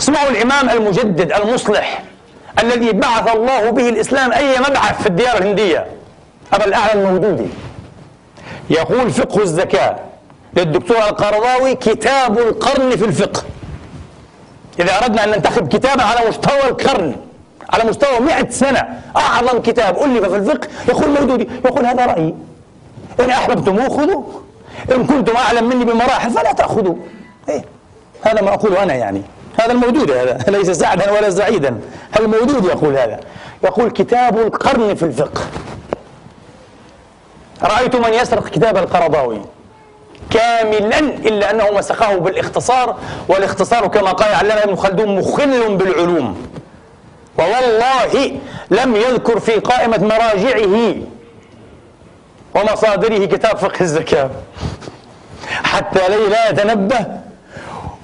[0.00, 2.02] اسمعوا الإمام المجدد المصلح
[2.62, 5.86] الذي بعث الله به الإسلام أي مبعث في الديار الهندية
[6.52, 7.46] أبا الأعلى المودودي
[8.70, 9.96] يقول فقه الزكاة.
[10.56, 13.42] للدكتور القرضاوي كتاب القرن في الفقه.
[14.80, 17.16] إذا أردنا أن ننتخب كتابا على مستوى القرن
[17.70, 22.34] على مستوى مئة سنة أعظم كتاب ألف في الفقه يقول مودودي يقول هذا رأيي.
[23.20, 24.22] إن أحببتم خذوا
[24.92, 26.94] إن كنتم أعلم مني بمراحل فلا تأخذوا.
[27.48, 27.64] إيه؟
[28.22, 29.22] هذا ما أقوله أنا يعني.
[29.60, 30.38] هذا الموجود هذا.
[30.56, 31.80] ليس سعدا ولا سعيدا.
[32.20, 33.20] الموجود يقول هذا.
[33.64, 35.40] يقول كتاب القرن في الفقه.
[37.62, 39.40] رأيت من يسرق كتاب القرضاوي.
[40.30, 42.96] كاملا إلا أنه مسخه بالاختصار
[43.28, 46.46] والاختصار كما قال علامة ابن خلدون مخل بالعلوم.
[47.38, 50.94] ووالله لم يذكر في قائمة مراجعه
[52.54, 54.30] ومصادره كتاب فقه الزكاة.
[55.48, 57.06] حتى لا يتنبه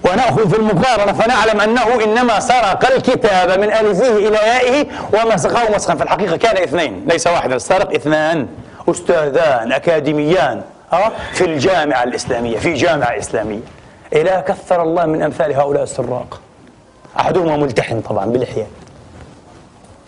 [0.04, 5.94] ونأخذ في المقارنة فنعلم أنه إنما سرق الكتاب من ألفه إلى يائه ومسخه مسخا.
[5.94, 8.48] في الحقيقة كان اثنين ليس واحدا سرق اثنان.
[8.88, 10.62] أستاذان أكاديميان
[11.32, 13.60] في الجامعة الإسلامية في جامعة إسلامية.
[14.12, 16.40] إلى كثر الله من أمثال هؤلاء السراق.
[17.20, 18.66] أحدهما ملتحن طبعا بلحية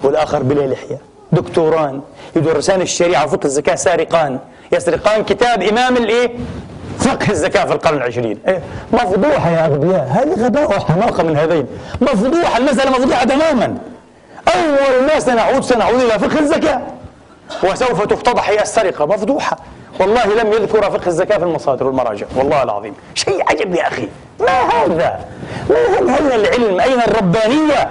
[0.02, 0.98] والآخر بلا لحية.
[1.33, 2.00] دكتوران
[2.37, 4.38] يدرسان الشريعة وفقه الزكاة سارقان.
[4.73, 6.31] يسرقان كتاب إمام الإيه؟
[6.99, 8.38] فقه الزكاة في القرن العشرين.
[8.49, 10.09] إيه؟ مفضوحة يا أغبياء.
[10.11, 11.66] هذه غباء وحماقة من هذين.
[12.01, 13.79] مفضوحة المسألة مفضوحة تماما.
[14.55, 16.81] أول ما سنعود سنعود إلى فقه الزكاة.
[17.64, 19.07] وسوف تفتضح هي السرقة.
[19.07, 19.57] مفضوحة.
[20.01, 22.27] والله لم يذكر فقه الزكاة في المصادر والمراجع.
[22.37, 22.95] والله العظيم.
[23.14, 24.09] شيء عجب يا أخي.
[24.40, 25.21] ما هذا؟
[25.71, 27.90] ما أين العلم أين الربانية؟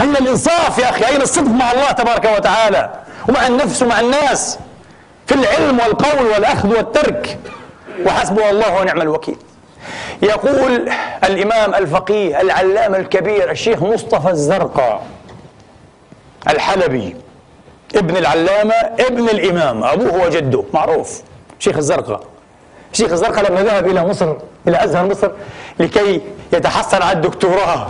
[0.00, 2.90] أين الإنصاف يا أخي أين الصدق مع الله تبارك وتعالى؟
[3.28, 4.58] ومع النفس ومع الناس.
[5.26, 7.38] في العلم والقول والأخذ والترك.
[8.06, 9.36] وحسبه الله ونعم الوكيل.
[10.22, 10.90] يقول
[11.24, 15.02] الإمام الفقيه العلامة الكبير الشيخ مصطفى الزرقاء
[16.48, 17.16] الحلبي
[17.96, 21.22] ابن العلامة ابن الإمام أبوه وجده معروف
[21.58, 22.20] شيخ الزرقاء.
[22.92, 24.34] شيخ الزرقاء لما ذهب إلى مصر
[24.68, 25.30] إلى أزهر مصر
[25.78, 26.20] لكي
[26.52, 27.88] يتحصل على الدكتوراه.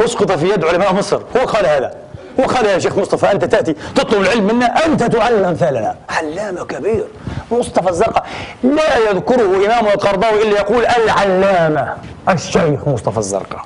[0.00, 1.20] اسقط في يد علماء مصر.
[1.36, 1.94] هو قال هذا.
[2.40, 5.96] هو قال يا شيخ مصطفى أنت تأتي تطلب العلم منا أنت تعلم أمثالنا.
[6.08, 7.04] علامة كبير.
[7.50, 8.26] مصطفى الزرقاء.
[8.62, 11.96] لا يذكره إمام القرضاوي إلا يقول العلامة.
[12.28, 13.64] الشيخ مصطفى الزرقاء.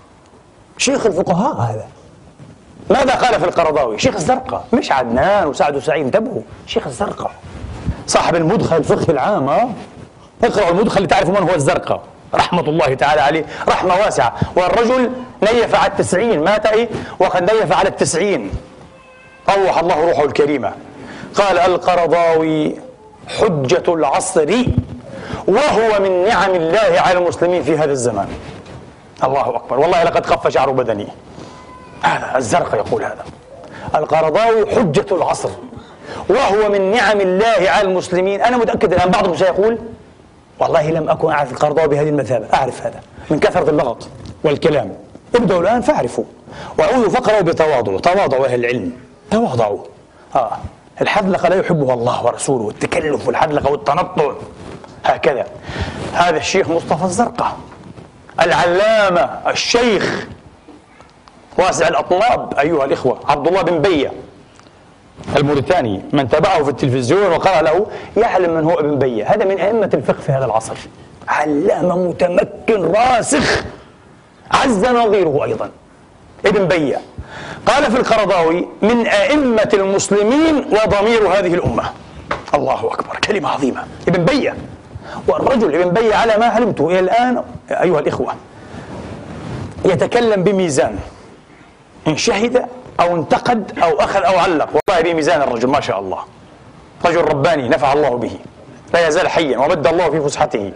[0.79, 1.85] شيخ الفقهاء هذا.
[2.91, 4.65] ماذا قال في القرضاوي؟ شيخ الزرقاء.
[4.73, 6.43] مش عدنان وسعد وسعيد انتبهوا.
[6.67, 7.31] شيخ الزرقاء.
[8.07, 9.75] صاحب المدخل الفقهي العام
[10.45, 12.01] اقرأوا المدخل لتعرفوا من هو الزرقاء.
[12.35, 14.35] رحمة الله تعالى عليه رحمة واسعة.
[14.57, 15.11] والرجل
[15.43, 18.51] نيف على التسعين مات إيه وقد نيف على التسعين.
[19.49, 20.73] روح الله روحه الكريمة.
[21.35, 22.77] قال القرضاوي
[23.39, 24.55] حجة العصر
[25.49, 28.29] وهو من نعم الله على المسلمين في هذا الزمان.
[29.25, 29.79] الله أكبر.
[29.81, 31.09] والله لقد خف شعر بدني.
[32.03, 33.25] هذا الزرق يقول هذا.
[33.95, 35.51] القرضاوي حجة العصر
[36.29, 38.43] وهو من نعم الله على المسلمين.
[38.43, 39.79] أنا متأكد الآن بعضهم سيقول
[40.59, 44.09] والله لم أكن أعرف القرضاوي بهذه المثابة أعرف هذا من كثرة اللغط
[44.45, 44.93] والكلام.
[45.35, 46.25] ابدأوا الآن فاعرفوا
[46.79, 48.93] وعودوا فقروا بتواضع تواضعوا أهل العلم
[49.31, 49.79] تواضعوا.
[50.37, 50.59] آه.
[51.01, 54.33] الحذلقة لا يحبها الله ورسوله التكلف والحذلقة والتنطع.
[55.05, 55.47] هكذا.
[56.13, 57.57] هذا الشيخ مصطفى الزرقاء
[58.41, 60.27] العلامة الشيخ
[61.59, 64.13] واسع الأطناب أيها الإخوة عبد الله بن بية.
[65.37, 69.91] الموريتاني من تابعه في التلفزيون وقرأ له يعلم من هو ابن بية هذا من أئمة
[69.95, 70.77] الفقه في هذا العصر.
[71.29, 73.65] علامة متمكن راسخ.
[74.51, 75.71] عز نظيره أيضا.
[76.47, 77.01] ابن بية
[77.67, 81.85] قال في القرضاوي من أئمة المسلمين وضمير هذه الأمة.
[82.55, 83.17] الله أكبر.
[83.17, 83.85] كلمة عظيمة.
[84.09, 84.55] ابن بية
[85.29, 88.35] والرجل ابن بية على ما علمت إلى الآن أيها الإخوة
[89.85, 90.99] يتكلم بميزان.
[92.09, 92.67] إن شهد
[93.01, 94.69] أو انتقد أو أخذ أو علق.
[94.75, 96.19] والله بميزان الرجل ما شاء الله.
[97.05, 98.39] رجل رباني نفع الله به.
[98.95, 100.73] لا يزال حيا ومد الله في فسحته.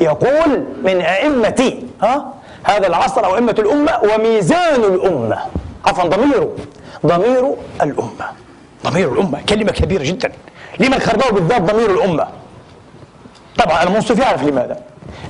[0.00, 1.72] يقول من أئمة
[2.02, 5.38] ها هذا العصر أو أئمة الأمة وميزان الأمة.
[5.86, 6.50] عفوا ضميره
[7.06, 8.26] ضمير الأمة.
[8.86, 10.32] ضمير الأمة كلمة كبيرة جدا.
[10.78, 12.28] لما القرضاوي بالذات ضمير الأمة؟
[13.58, 14.80] طبعا المنصف يعرف لماذا.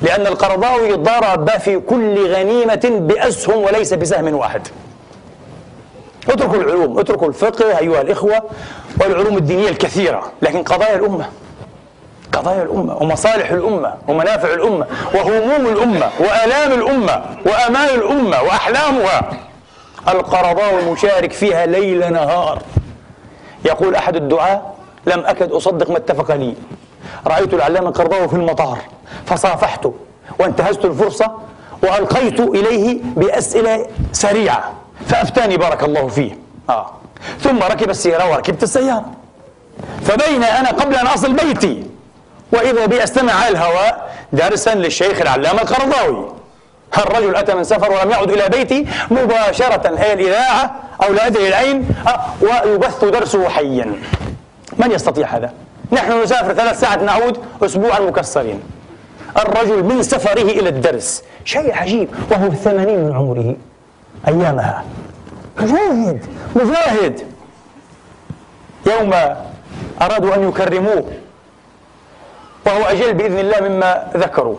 [0.03, 4.69] لأن القرضاوي ضرب في كل غنيمة بأسهم وليس بسهم واحد.
[6.29, 8.43] اتركوا العلوم اتركوا الفقه أيها الإخوة
[9.01, 11.27] والعلوم الدينية الكثيرة لكن قضايا الأمة
[12.33, 19.31] قضايا الأمة ومصالح الأمة ومنافع الأمة وهموم الأمة وآلام الأمة وآمال الأمة وأحلامها.
[20.09, 22.63] القرضاوي مشارك فيها ليل نهار.
[23.65, 24.63] يقول أحد الدعاة
[25.07, 26.55] لم أكد أصدق ما اتفق لي.
[27.27, 28.79] رأيت العلامة القرضاوي في المطار
[29.27, 29.95] فصافحته
[30.41, 31.33] وانتهزت الفرصة
[31.83, 34.73] وألقيت إليه بأسئلة سريعة.
[35.09, 36.39] فأفتاني بارك الله فيه.
[36.71, 36.91] آه.
[37.41, 39.05] ثم ركب السيارة وركبت السيارة.
[40.05, 41.87] فبين أنا قبل أن أصل بيتي.
[42.53, 46.33] وإذا بي أستمع على الهواء درسا للشيخ العلامة القرضاوي.
[46.99, 51.89] الرجل أتى من سفر ولم يعد إلى بيتي؟ مباشرة هي الإذاعة أو لا أدري العين.
[52.07, 52.21] آه،
[52.67, 53.93] ويبث درسه حيا.
[54.79, 55.53] من يستطيع هذا؟
[55.93, 58.61] نحن نسافر ثلاث ساعات نعود أسبوعا مكسرين.
[59.37, 61.23] الرجل من سفره إلى الدرس.
[61.45, 63.57] شيء عجيب وهو الثمانين من عمره.
[64.29, 64.85] أيامها.
[65.61, 67.21] مجاهد مجاهد.
[68.87, 69.15] يوم
[70.03, 71.05] أرادوا أن يكرموه
[72.67, 74.57] وهو أجل بإذن الله مما ذكروا.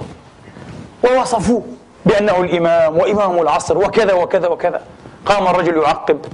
[1.04, 1.64] ووصفوه
[2.06, 4.82] بأنه الإمام وإمام العصر وكذا وكذا وكذا.
[5.26, 6.26] قام الرجل يعقب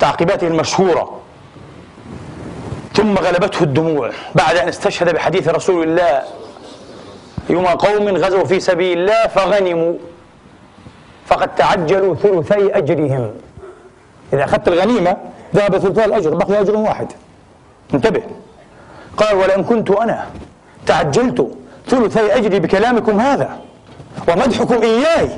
[0.00, 1.20] تعقيباته المشهورة.
[2.94, 6.22] ثم غلبته الدموع بعد أن استشهد بحديث رسول الله
[7.50, 9.94] يوم قوم غزوا في سبيل الله فغنموا.
[11.26, 13.30] فقد تعجلوا ثلثي أجرهم.
[14.32, 15.16] إذا أخذت الغنيمة
[15.54, 17.12] ذهب ثلثي الأجر بقي أجر واحد.
[17.94, 18.22] انتبه.
[19.16, 20.26] قال ولئن كنت أنا
[20.86, 21.48] تعجلت
[21.88, 23.58] ثلثي أجري بكلامكم هذا
[24.28, 25.28] ومدحكم إياي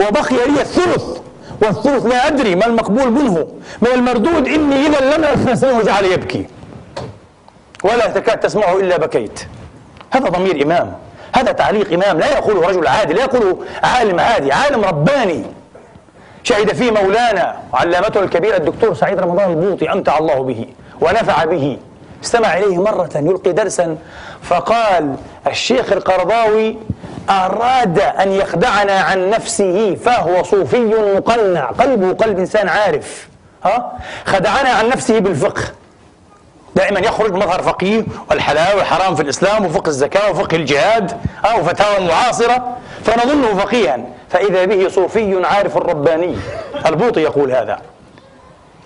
[0.00, 1.04] وبقي لي الثلث
[1.62, 3.48] والثلث لا أدري ما المقبول منه
[3.82, 6.46] من المردود إني إذا لم أفنسه وجعل يبكي.
[7.84, 9.40] ولا تكاد تسمعه إلا بكيت.
[10.10, 10.92] هذا ضمير إمام.
[11.34, 15.44] هذا تعليق إمام لا يقوله رجل عادي لا يقوله عالم عادي عالم رباني.
[16.42, 20.66] شهد فيه مولانا وعلامته الكبير الدكتور سعيد رمضان البوطي أمتع الله به
[21.00, 21.78] ونفع به.
[22.24, 23.96] استمع إليه مرة يلقي درسا
[24.42, 26.76] فقال الشيخ القرضاوي
[27.30, 30.84] أراد أن يخدعنا عن نفسه فهو صوفي
[31.16, 33.28] مقنع قلبه قلب إنسان عارف.
[33.64, 33.92] ها؟
[34.26, 35.62] خدعنا عن نفسه بالفقه.
[36.74, 41.12] دائما يخرج مظهر فقيه والحلال والحرام في الإسلام وفقه الزكاة وفقه الجهاد
[41.44, 43.98] أو فتاوى معاصرة فنظنه فقيها
[44.30, 46.36] فإذا به صوفي عارف رباني
[46.86, 47.78] البوطي يقول هذا.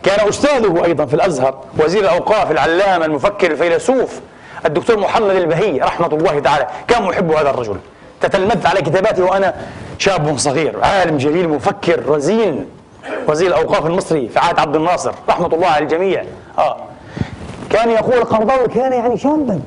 [0.03, 4.21] كان أستاذه أيضا في الأزهر وزير الأوقاف العلامة المفكر الفيلسوف
[4.67, 6.67] الدكتور محمد البهي رحمة الله تعالى.
[6.89, 7.77] كان يحب هذا الرجل.
[8.21, 9.55] تتلمذت على كتاباته وأنا
[9.99, 12.67] شاب صغير عالم جليل مفكر رزين.
[13.29, 16.25] وزير الأوقاف المصري في عهد عبد الناصر رحمة الله على الجميع.
[16.59, 16.77] آه.
[17.73, 19.61] كان يقول القرضاوي كان يعني شابا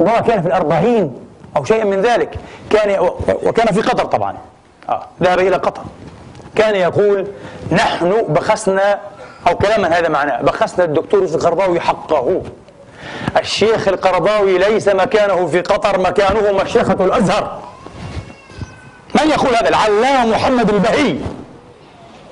[0.00, 1.14] ربما كان في الأربعين
[1.56, 2.38] أو شيء من ذلك.
[2.70, 3.08] كان
[3.42, 4.36] وكان في قطر طبعا.
[4.88, 5.82] آه ذهب إلى قطر.
[6.54, 7.26] كان يقول
[7.72, 8.98] نحن بخسنا
[9.48, 10.42] أو كلاما هذا معناه.
[10.42, 12.42] بخسنا الدكتور يوسف القرضاوي حقه.
[13.36, 17.58] الشيخ القرضاوي ليس مكانه في قطر مكانه مشيخة الأزهر.
[19.14, 21.16] من يقول هذا؟ العلامة محمد البهي.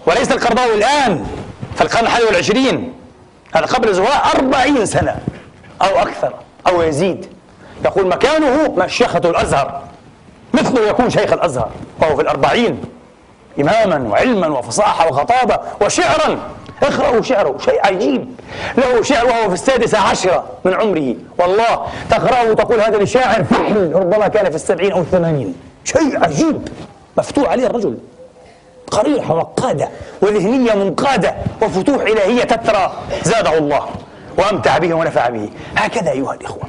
[0.07, 1.27] وليس القرضاوي الآن
[1.75, 2.93] في القرن الحادي والعشرين.
[3.53, 5.17] هذا قبل زواء أربعين سنة
[5.83, 6.35] أو أكثر
[6.67, 7.27] أو يزيد.
[7.85, 9.83] يقول مكانه مشيخة الأزهر
[10.55, 12.81] مثله يكون شيخ الأزهر وهو في الأربعين.
[13.61, 16.39] إماما وعلما وفصاحة وخطابة وشعرا.
[16.83, 18.35] اقرأوا شعره شيء عجيب.
[18.77, 21.15] له شعر وهو في السادسة عشرة من عمره.
[21.39, 23.45] والله تقرأه وتقول هذا لشاعر
[23.95, 25.55] ربما كان في السبعين أو الثمانين.
[25.85, 26.69] شيء عجيب.
[27.19, 27.99] مفتوح عليه الرجل.
[28.91, 29.89] قريحة وقادة
[30.23, 33.87] وذهنية منقادة وفتوح إلهية تترى زاده الله
[34.39, 35.51] وأمتع به ونفع به.
[35.77, 36.63] هكذا أيها الإخوة.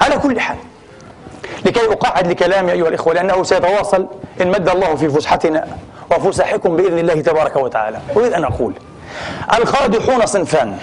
[0.00, 0.56] على كل حال
[1.64, 4.06] لكي أقعد لكلامي أيها الإخوة لأنه سيتواصل
[4.40, 5.66] إن مد الله في فسحتنا
[6.10, 7.98] وفسحكم بإذن الله تبارك وتعالى.
[8.16, 8.74] أريد أن أقول
[9.58, 10.78] القادحون صنفان.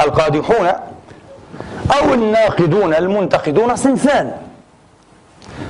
[0.00, 0.66] القادحون
[1.98, 4.32] أو الناقدون المنتقدون صنفان.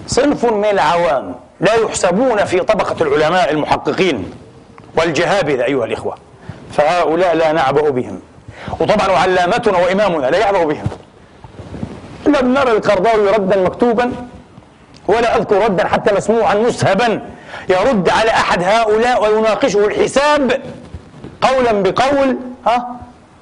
[0.06, 1.34] صنف من العوام.
[1.60, 4.30] لا يحسبون في طبقة العلماء المحققين
[4.96, 6.14] والجهابذة أيها الإخوة.
[6.72, 8.20] فهؤلاء لا نعبأ بهم.
[8.80, 10.84] وطبعا علامتنا وإمامنا لا يعبأ بهم.
[12.26, 14.12] لم نرى القرضاوي ردا مكتوبا
[15.08, 17.22] ولا أذكر ردا حتى مسموعا مسهبا
[17.68, 20.60] يرد على أحد هؤلاء ويناقشه الحساب
[21.40, 22.36] قولا بقول
[22.66, 22.96] ها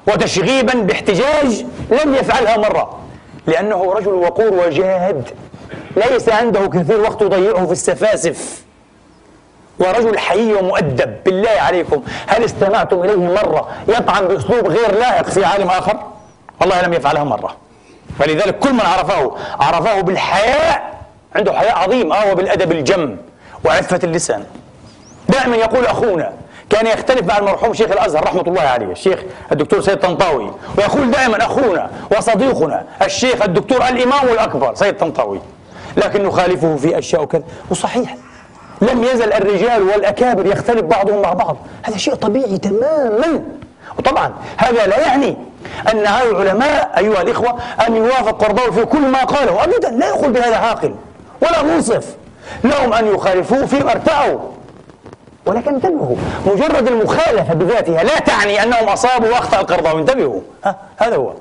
[0.07, 1.65] وتشغيبا باحتجاج
[2.05, 2.99] لم يفعلها مرة.
[3.47, 5.31] لأنه رجل وقور وجاد
[5.99, 8.63] ليس عنده كثير وقت يضيعه في السفاسف.
[9.79, 12.03] ورجل حي ومؤدب بالله عليكم.
[12.27, 15.97] هل استمعتم إليه مرة يطعن بأسلوب غير لائق في عالم آخر؟
[16.61, 17.57] والله لم يفعلها مرة.
[18.19, 20.99] فلذلك كل من عرفه عرفه بالحياء
[21.35, 23.17] عنده حياء عظيم آه وبالأدب الجم
[23.65, 24.45] وعفة اللسان.
[25.29, 26.33] دائما يقول أخونا
[26.71, 29.21] كان يختلف مع المرحوم شيخ الأزهر رحمة الله عليه الشيخ
[29.53, 30.51] الدكتور سيد طنطاوي.
[30.79, 35.41] ويقول دائما أخونا وصديقنا الشيخ الدكتور الإمام الأكبر سيد طنطاوي.
[35.99, 37.43] لكن نخالفه في أشياء وكذا.
[37.71, 38.17] وصحيح
[38.83, 41.57] لم يزل الرجال والأكابر يختلف بعضهم مع بعض.
[41.83, 43.43] هذا شيء طبيعي تماما.
[43.99, 45.37] وطبعا هذا لا يعني
[45.93, 49.65] أن هؤلاء العلماء أيها الإخوة أن يوافق قرضاوي في كل ما قاله.
[49.65, 50.95] ابدا لا يقول بهذا عاقل
[51.43, 52.17] ولا منصف.
[52.65, 54.39] لهم أن يخالفوه فيما ارتأوا
[55.47, 60.41] ولكن انتبهوا مجرد المخالفة بذاتها لا تعني أنهم أصابوا وأخطأ القرضاوي انتبهوا.
[60.65, 61.33] ها هذا هو.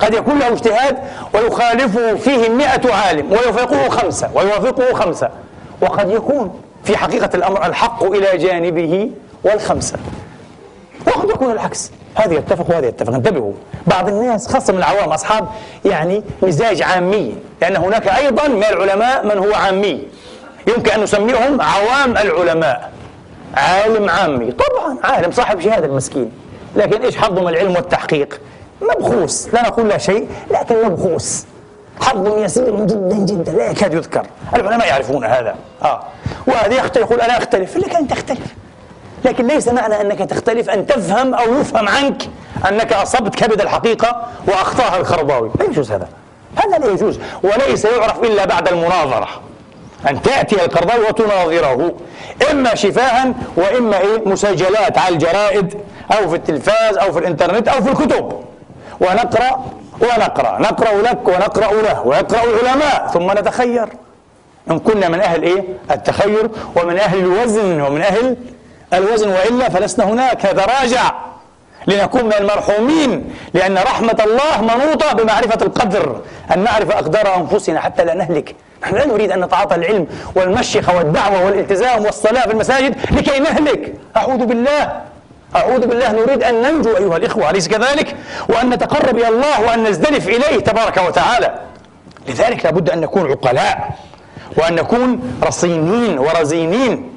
[0.00, 0.98] قد يكون له اجتهاد
[1.34, 5.30] ويخالفه فيه مئة عالم ويوافقه خمسة ويوافقه خمسة.
[5.82, 9.10] وقد يكون في حقيقة الأمر الحق إلى جانبه
[9.44, 9.98] والخمسة.
[11.06, 11.90] وقد يكون العكس.
[12.14, 13.14] هذا يتفق وهذا يتفق.
[13.14, 13.52] انتبهوا.
[13.86, 15.48] بعض الناس خاصة من العوام أصحاب
[15.84, 20.02] يعني مزاج عامي لأن هناك أيضا من العلماء من هو عامي.
[20.68, 22.90] يمكن أن نسميهم عوام العلماء.
[23.54, 24.52] عالم عامي.
[24.52, 26.32] طبعا عالم صاحب شهادة المسكين.
[26.76, 28.40] لكن إيش حظه من العلم والتحقيق.
[28.82, 31.44] مبخوس لا نقول لا شيء لكن مبخوس
[32.00, 34.26] حظ يسير جدا جدا لا يكاد يذكر.
[34.54, 35.54] العلماء يعرفون هذا.
[35.82, 36.02] آه.
[36.46, 37.76] وهذا يختلف يقول أنا أختلف.
[37.76, 38.54] لك أن تختلف.
[39.24, 42.22] لكن ليس معنى أنك تختلف أن تفهم أو يفهم عنك
[42.68, 45.50] أنك أصبت كبد الحقيقة وأخطاها الخرباوي.
[45.58, 46.08] لا يجوز هذا.
[46.56, 47.18] هذا لا يجوز.
[47.42, 49.28] وليس يعرف إلا بعد المناظرة.
[50.10, 51.92] أن تأتي القرضاوي وتناظره
[52.50, 55.74] إما شفاها وإما إيه؟ مسجلات على الجرائد
[56.12, 58.42] أو في التلفاز أو في الإنترنت أو في الكتب.
[59.02, 59.64] ونقرأ
[60.00, 60.58] ونقرأ.
[60.60, 63.10] نقرأ لك ونقرأ له ويقرأ العلماء.
[63.14, 63.88] ثم نتخير.
[64.70, 68.36] إن كنا من أهل إيه؟ التخير ومن أهل الوزن ومن أهل
[68.94, 69.28] الوزن.
[69.30, 70.46] وإلا فلسنا هناك.
[70.46, 71.12] هذا راجع.
[71.86, 73.34] لنكون من المرحومين.
[73.54, 76.20] لأن رحمة الله منوطة بمعرفة القدر.
[76.54, 77.80] أن نعرف أقدار أنفسنا.
[77.80, 78.56] حتى لا نهلك.
[78.82, 83.94] نحن لا نريد أن نتعاطى العلم والمشيخة والدعوة والالتزام والصلاة في المساجد لكي نهلك.
[84.16, 85.11] أعوذ بالله.
[85.56, 88.16] أعوذ بالله نريد أن ننجو أيها الإخوة أليس كذلك؟
[88.48, 91.54] وأن نتقرب إلى الله وأن نزدلف إليه تبارك وتعالى.
[92.28, 93.90] لذلك لابد أن نكون عقلاء
[94.58, 97.12] وأن نكون رصينين ورزينين.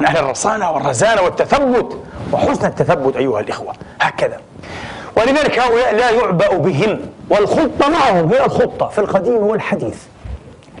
[0.00, 1.98] من أهل الرصانة والرزانة والتثبت
[2.32, 3.72] وحسن التثبت أيها الإخوة.
[4.00, 4.40] هكذا.
[5.16, 7.00] ولذلك هؤلاء لا يعبأ بهم
[7.30, 9.96] والخطة معهم هي الخطة في القديم والحديث.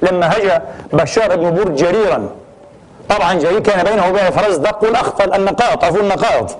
[0.02, 0.62] لما هجأ
[0.92, 2.28] بشار بن برد جريرا
[3.08, 6.50] طبعا جرير كان بينه وبين فرزدق والأخطل النقاط أو النقاض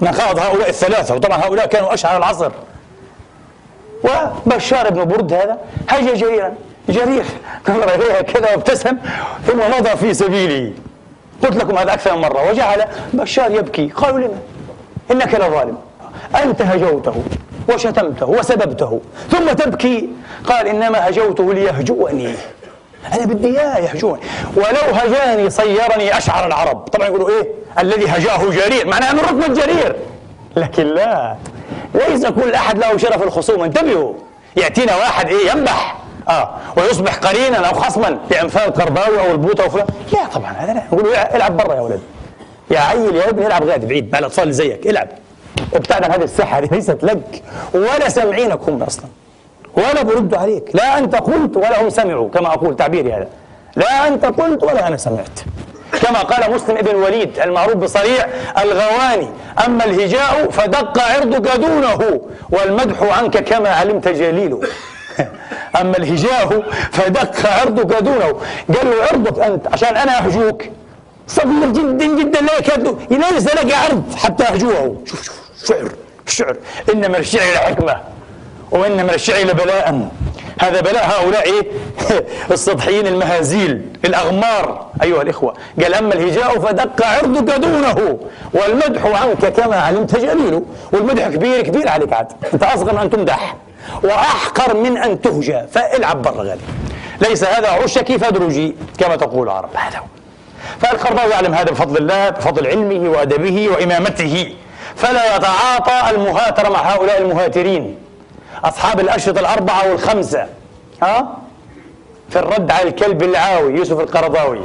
[0.00, 2.50] نقاض هؤلاء الثلاثة وطبعا هؤلاء كانوا أشعر العصر.
[4.04, 6.54] وبشار بن برد هذا هجا جريرا
[6.88, 7.24] جرير
[7.68, 8.96] نظر إليها كذا وابتسم
[9.46, 10.72] ثم مضى في سبيله
[11.42, 12.50] قلت لكم هذا أكثر من مرة.
[12.50, 13.88] وجعل بشار يبكي.
[13.88, 14.38] قالوا لما
[15.10, 15.76] إنك لظالم.
[16.42, 17.14] أنت هجوته
[17.68, 20.08] وشتمته وسببته ثم تبكي.
[20.44, 22.34] قال إنما هجوته ليهجوني.
[23.12, 24.20] أنا بدي إياه يهجوني.
[24.56, 26.78] ولو هجاني صيرني أشعر العرب.
[26.78, 29.96] طبعا يقولوا إيه؟ الذي هجاه جرير معناه أنه رتبة جرير
[30.56, 31.36] لكن لا
[31.94, 34.12] ليس كل أحد له شرف الخصوم انتبهوا.
[34.56, 35.96] يأتينا واحد إيه ينبح.
[36.28, 40.82] آه ويصبح قرينا أو خصما بامثال قرضاوي أو البوطة وفلان لا طبعا هذا لا.
[40.92, 42.00] نقول العب برا يا ولد.
[42.70, 44.12] يا عيل يا ابني العب غادي بعيد.
[44.12, 44.86] مع الاطفال اللي زيك.
[44.86, 45.08] العب.
[45.74, 47.42] ابتعد عن هذه الساحه هذه ليست لك.
[47.74, 49.04] ولا سامعينك هم أصلا.
[49.76, 50.70] ولا بردوا عليك.
[50.74, 53.28] لا أنت قلت ولا هم سمعوا كما أقول تعبيري هذا.
[53.76, 55.40] لا أنت قلت ولا أنا سمعت.
[55.92, 58.26] كما قال مسلم ابن الوليد المعروف بصريع
[58.62, 59.28] الغواني
[59.66, 62.20] أما الهجاء فدق عرضك دونه
[62.50, 64.58] والمدح عنك كما علمت جليل
[65.80, 66.62] أما الهجاء
[66.92, 68.40] فدق عرضك دونه.
[68.76, 70.62] قال له عرضك أنت عشان أنا أهجوك.
[71.28, 74.96] صغير جدا جدا لا يكاد ليس لك عرض حتى أهجوه.
[75.06, 75.88] شوف شوف شعر
[76.26, 76.56] شعر.
[76.94, 77.96] إن من الشعر لحكمة
[78.70, 80.08] وإن من الشعر لبلاء
[80.60, 81.62] هذا بلاء هؤلاء إيه؟
[82.54, 84.86] السطحيين المهازيل الأغمار.
[85.02, 88.18] أيها الإخوة قال أما الهجاء فدق عرضك دونه
[88.54, 92.26] والمدح عنك كما علمت جليل والمدح كبير كبير عليك عاد.
[92.54, 93.56] أنت أصغر من أن تمدح
[94.02, 95.60] وأحقر من أن تهجى.
[95.72, 96.60] فإلعب برا غالي.
[97.20, 99.68] ليس هذا عشكي فادرجي كما تقول العرب.
[99.74, 100.04] هذا هو.
[100.80, 104.52] فالقرضاوي يعلم هذا بفضل الله بفضل علمه وأدبه وإمامته.
[104.96, 108.07] فلا يتعاطى المهاترة مع هؤلاء المهاترين.
[108.64, 110.46] أصحاب الأشرطة الأربعة والخمسة.
[111.02, 111.36] ها؟
[112.30, 114.60] في الرد على الكلب العاوي يوسف القرضاوي.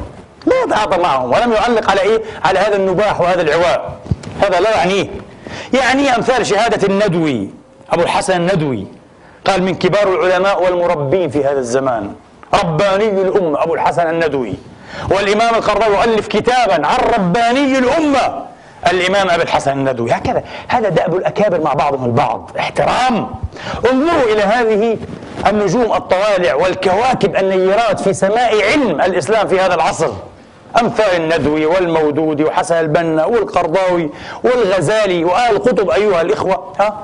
[0.45, 3.99] لا يتعاطى معهم ولم يعلق على إيه؟ على هذا النباح وهذا العواء.
[4.41, 5.07] هذا لا يعنيه
[5.73, 7.49] يعني أمثال شهادة الندوي
[7.91, 8.87] أبو الحسن الندوي.
[9.45, 12.13] قال من كبار العلماء والمربين في هذا الزمان
[12.53, 14.53] رباني الأمة أبو الحسن الندوي.
[15.11, 18.42] والإمام القرضاوي ألف كتابا عن رباني الأمة.
[18.91, 20.43] الإمام أبي الحسن الندوي هكذا.
[20.67, 22.51] هذا دأب الأكابر مع بعضهم البعض.
[22.59, 23.27] احترام.
[23.91, 24.97] انظروا إلى هذه
[25.47, 30.09] النجوم الطوالع والكواكب النيرات في سماء علم الإسلام في هذا العصر.
[30.81, 34.09] أمثال الندوي والمودودي وحسن البنا والقرضاوي
[34.43, 36.99] والغزالي وآل قطب أيها الإخوة ها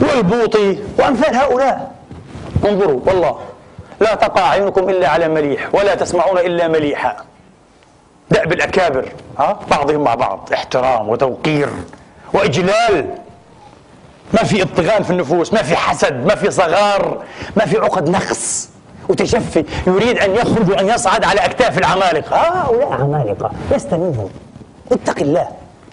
[0.00, 1.92] والبوطي وأمثال هؤلاء.
[2.68, 3.38] انظروا والله
[4.00, 7.16] لا تقع عينكم إلا على مليح ولا تسمعون إلا مليحا.
[8.30, 9.08] دأب الأكابر
[9.38, 11.68] ها؟ بعضهم مع بعض احترام وتوقير
[12.32, 13.06] وإجلال.
[14.32, 17.22] ما في اطغان في النفوس ما في حسد ما في صغار
[17.56, 18.68] ما في عقد نقص
[19.08, 19.64] وتشفي.
[19.86, 22.36] يريد أن يخرج وأن يصعد على أكتاف العمالقة.
[22.36, 24.28] هؤلاء عمالقة لست منهم
[24.92, 25.48] اتق الله.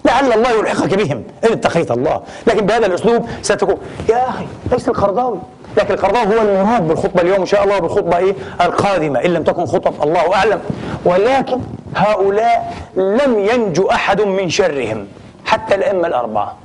[0.05, 1.23] لعل الله يلحقك بهم.
[1.43, 2.21] إن اتقيت الله.
[2.47, 3.77] لكن بهذا الأسلوب ستكون.
[4.09, 5.39] يا أخي ليس القرضاوي.
[5.77, 9.65] لكن القرضاء هو المراد بالخطبة اليوم إن شاء الله بالخطبة إيه؟ القادمة إن لم تكن
[9.65, 10.59] خطب الله أعلم.
[11.05, 11.59] ولكن
[11.97, 15.07] هؤلاء لم ينجو أحد من شرهم.
[15.45, 16.55] حتى الأئمة الأربعة.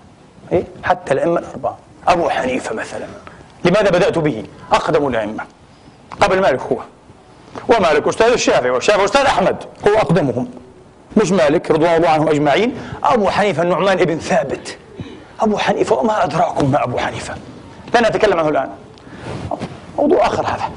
[0.52, 1.78] إيه؟ حتى الأئمة الأربعة.
[2.08, 3.06] أبو حنيفة مثلا.
[3.64, 5.44] لماذا بدأت به؟ أقدم الأئمة.
[6.20, 6.78] قبل مالك هو.
[7.68, 9.56] ومالك أستاذ الشافعي والشافعي أستاذ أحمد.
[9.88, 10.48] هو أقدمهم.
[11.16, 12.78] مش مالك رضوان الله عنهم أجمعين.
[13.04, 14.78] أبو حنيفة النعمان ابن ثابت.
[15.40, 17.34] أبو حنيفة وما أدراكم ما أبو حنيفة؟
[17.94, 18.68] لا نتكلم عنه الآن.
[19.98, 20.70] موضوع آخر هذا.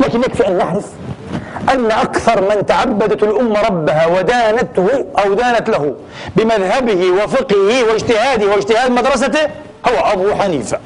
[0.00, 0.92] لكن يكفي أن نعرف
[1.70, 5.94] أن أكثر من تعبدت الأمة ربها ودانته أو دانت له
[6.36, 9.44] بمذهبه وفقهه واجتهاده واجتهاد مدرسته
[9.88, 10.78] هو أبو حنيفة.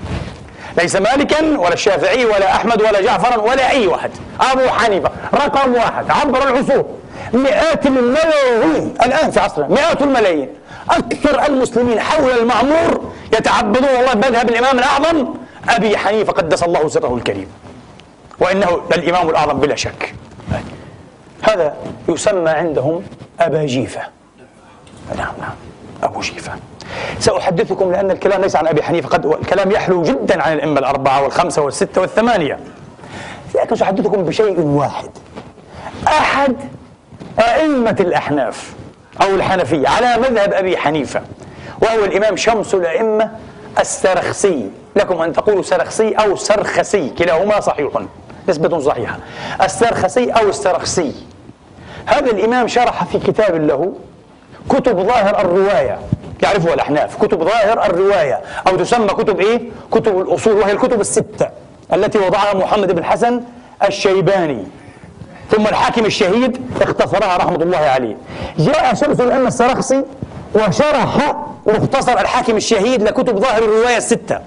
[0.79, 4.11] ليس مالكا ولا الشافعي ولا أحمد ولا جعفر ولا أي واحد.
[4.41, 6.87] أبو حنيفة رقم واحد عبر العصور.
[7.33, 10.49] مئات الملايين الآن في عصرنا مئات الملايين.
[10.91, 15.35] أكثر المسلمين حول المعمور يتعبدون الله بمذهب الإمام الأعظم.
[15.69, 17.49] أبي حنيفة قدس الله سره الكريم.
[18.41, 20.15] وإنه الإمام الأعظم بلا شك.
[21.43, 21.77] هذا
[22.09, 23.03] يسمى عندهم
[23.41, 24.01] أبا جيفة.
[25.17, 25.55] نعم نعم.
[26.03, 26.53] أبو جيفة.
[27.19, 31.63] سأحدثكم لأن الكلام ليس عن أبي حنيفة قد الكلام يحلو جدا عن الأئمة الأربعة والخمسة
[31.63, 32.59] والستة والثمانية.
[33.55, 35.11] لكن سأحدثكم بشيء واحد.
[36.09, 36.57] أحد
[37.39, 38.75] أئمة الأحناف
[39.23, 41.23] أو الحنفية على مذهب أبي حنيفة
[41.83, 43.31] وهو الإمام شمس الأئمة
[43.81, 44.71] السرخسي.
[44.97, 47.89] لكم أن تقولوا سرخسي أو سرخسي كلاهما صحيح.
[48.49, 49.19] نسبة صحيحة
[49.63, 51.13] السرخسي أو السرخسي.
[52.07, 53.93] هذا الإمام شرح في كتاب له
[54.69, 55.99] كتب ظاهر الرواية.
[56.43, 57.25] يعرفها الأحناف.
[57.25, 58.41] كتب ظاهر الرواية.
[58.69, 61.49] أو تسمى كتب إيه؟ كتب الأصول وهي الكتب الستة
[61.93, 63.41] التي وضعها محمد بن حسن
[63.87, 64.65] الشيباني.
[65.51, 68.17] ثم الحاكم الشهيد اختصرها رحمة الله عليه.
[68.59, 70.05] جاء شمس الأئمة السرخسي
[70.55, 71.35] وشرح
[71.67, 74.39] مختصر الحاكم الشهيد لكتب ظاهر الرواية الستة.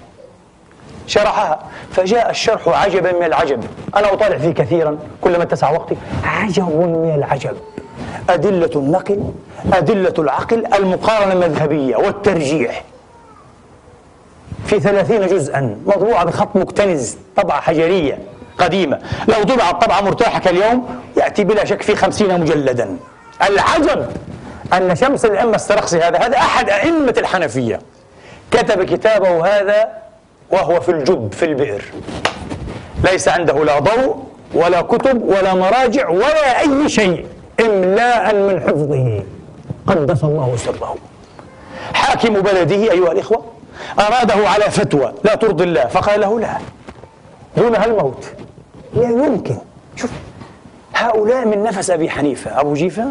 [1.09, 1.59] شرحها.
[1.91, 3.63] فجاء الشرح عجبا من العجب.
[3.95, 4.97] أنا أطالع فيه كثيرا.
[5.21, 5.97] كلما اتسع وقتي.
[6.23, 7.57] عجب من العجب.
[8.29, 9.23] أدلة النقل
[9.73, 12.83] أدلة العقل المقارنة المذهبية والترجيح.
[14.65, 15.77] في ثلاثين جزءا.
[15.85, 18.19] مطبوعة بخط مكتنز طبعة حجرية
[18.57, 18.99] قديمة.
[19.27, 22.97] لو طبعت طبعة مرتاحة كاليوم يأتي بلا شك في خمسين مجلدا.
[23.49, 24.05] العجب
[24.73, 26.17] أن شمس الأئمة السرخسي هذا.
[26.17, 27.79] هذا أحد أئمة الحنفية.
[28.51, 30.08] كتب كتابه هذا
[30.51, 31.83] وهو في الجب في البئر.
[33.03, 34.23] ليس عنده لا ضوء
[34.53, 37.25] ولا كتب ولا مراجع ولا أي شيء
[37.59, 39.23] إملاء من حفظه.
[39.87, 40.95] قدس الله سره.
[41.93, 43.45] حاكم بلده أيها الإخوة
[43.99, 46.57] أراده على فتوى لا ترضي الله فقال له لا.
[47.57, 48.25] دونها الموت
[48.93, 49.57] لا يمكن.
[49.95, 50.11] شوف
[50.95, 52.59] هؤلاء من نفس أبي حنيفة.
[52.59, 53.05] أبو جيفة؟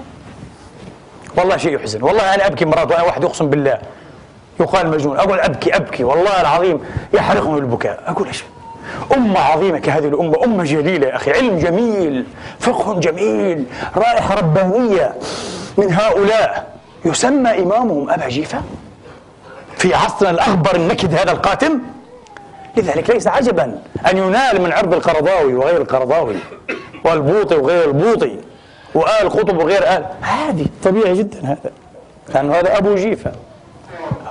[1.36, 2.02] والله شيء يحزن.
[2.02, 3.78] والله أنا أبكي مرات وأنا واحد يقسم بالله.
[4.60, 6.80] يقال مجنون أقول أبكي أبكي والله العظيم
[7.14, 8.02] يحرقني البكاء.
[8.06, 8.44] أقول إيش؟
[9.16, 12.26] أمة عظيمة كهذه الأمة أمة جليلة يا أخي علم جميل
[12.60, 13.64] فقه جميل
[13.96, 15.14] رائحة ربانية
[15.78, 16.78] من هؤلاء.
[17.04, 18.62] يسمى إمامهم أبا جيفة؟
[19.76, 21.78] في عصرنا الأخبر النكد هذا القاتم؟
[22.76, 23.78] لذلك ليس عجبا
[24.10, 26.36] أن ينال من عرض القرضاوي وغير القرضاوي
[27.04, 28.36] والبوطي وغير البوطي
[28.94, 30.06] وآل قطب وغير آل.
[30.22, 31.70] عادي طبيعي جدا هذا
[32.34, 33.32] لأنه هذا أبو جيفة.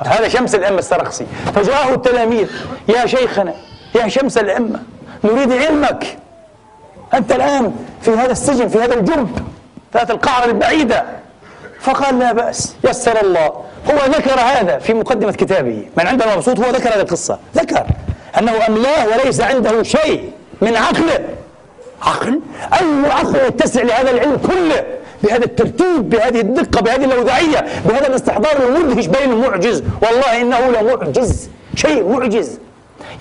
[0.05, 1.25] هذا شمس الأئمة السرخسي
[1.55, 2.47] فجاءه التلاميذ.
[2.89, 3.53] يا شيخنا
[3.95, 4.79] يا شمس الأئمة
[5.23, 6.17] نريد علمك.
[7.13, 9.29] أنت الآن في هذا السجن في هذا الجرب
[9.93, 11.03] ذات القعر البعيدة.
[11.81, 13.45] فقال لا بأس يسر الله.
[13.91, 15.89] هو ذكر هذا في مقدمة كتابه.
[15.97, 17.39] من عنده مبسوط هو ذكر هذه القصة.
[17.55, 17.85] ذكر
[18.39, 20.31] أنه أملاه وليس عنده شيء
[20.61, 21.25] من عقله.
[22.01, 22.39] عقل؟
[22.73, 24.85] أي عقل يتسع لهذا العلم كله.
[25.23, 29.83] بهذا الترتيب بهذه الدقة بهذه الأوضاعية بهذا الاستحضار المدهش بين المعجز.
[30.01, 32.59] والله إنه لمعجز شيء معجز.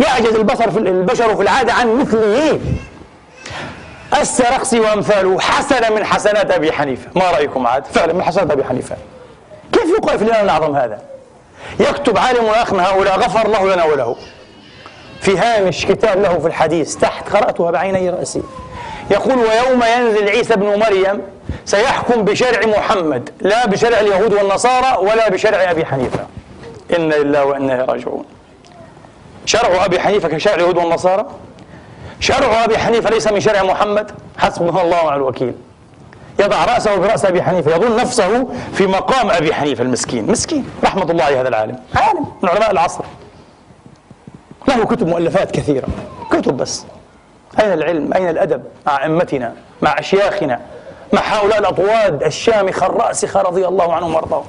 [0.00, 2.60] يعجز البصر في البشر في العادة عن مثله
[4.20, 7.10] السرخسي وأمثاله حسن من حسنات أبي حنيفة.
[7.14, 8.96] ما رأيكم عاد؟ فعلا من حسنات أبي حنيفة.
[9.72, 11.00] كيف يقال في الإمام الأعظم هذا؟
[11.80, 14.16] يكتب عالم من هؤلاء غفر الله لنا وله.
[15.20, 18.42] في هامش كتاب له في الحديث تحت قرأتها بعيني رأسي.
[19.10, 21.22] يقول ويوم ينزل عيسى بن مريم
[21.64, 26.26] سيحكم بشرع محمد لا بشرع اليهود والنصارى ولا بشرع أبي حنيفة.
[26.96, 28.24] إنا لله وإنا راجعون.
[29.44, 31.26] شرع أبي حنيفة كشرع اليهود والنصارى؟
[32.20, 35.54] شرع أبي حنيفة ليس من شرع محمد؟ حسبنا الله ونعم الوكيل.
[36.40, 40.30] يضع رأسه برأس أبي حنيفة يظن نفسه في مقام أبي حنيفة المسكين.
[40.30, 41.78] مسكين رحمة الله على هذا العالم.
[41.94, 43.04] عالم من علماء العصر.
[44.68, 45.88] له كتب مؤلفات كثيرة.
[46.30, 46.84] كتب بس.
[47.60, 50.60] أين العلم؟ أين الأدب؟ مع أئمتنا مع أشياخنا.
[51.12, 54.44] مع هؤلاء الأطواد الشامخة الراسخة رضي الله عنهم وأرضاهم.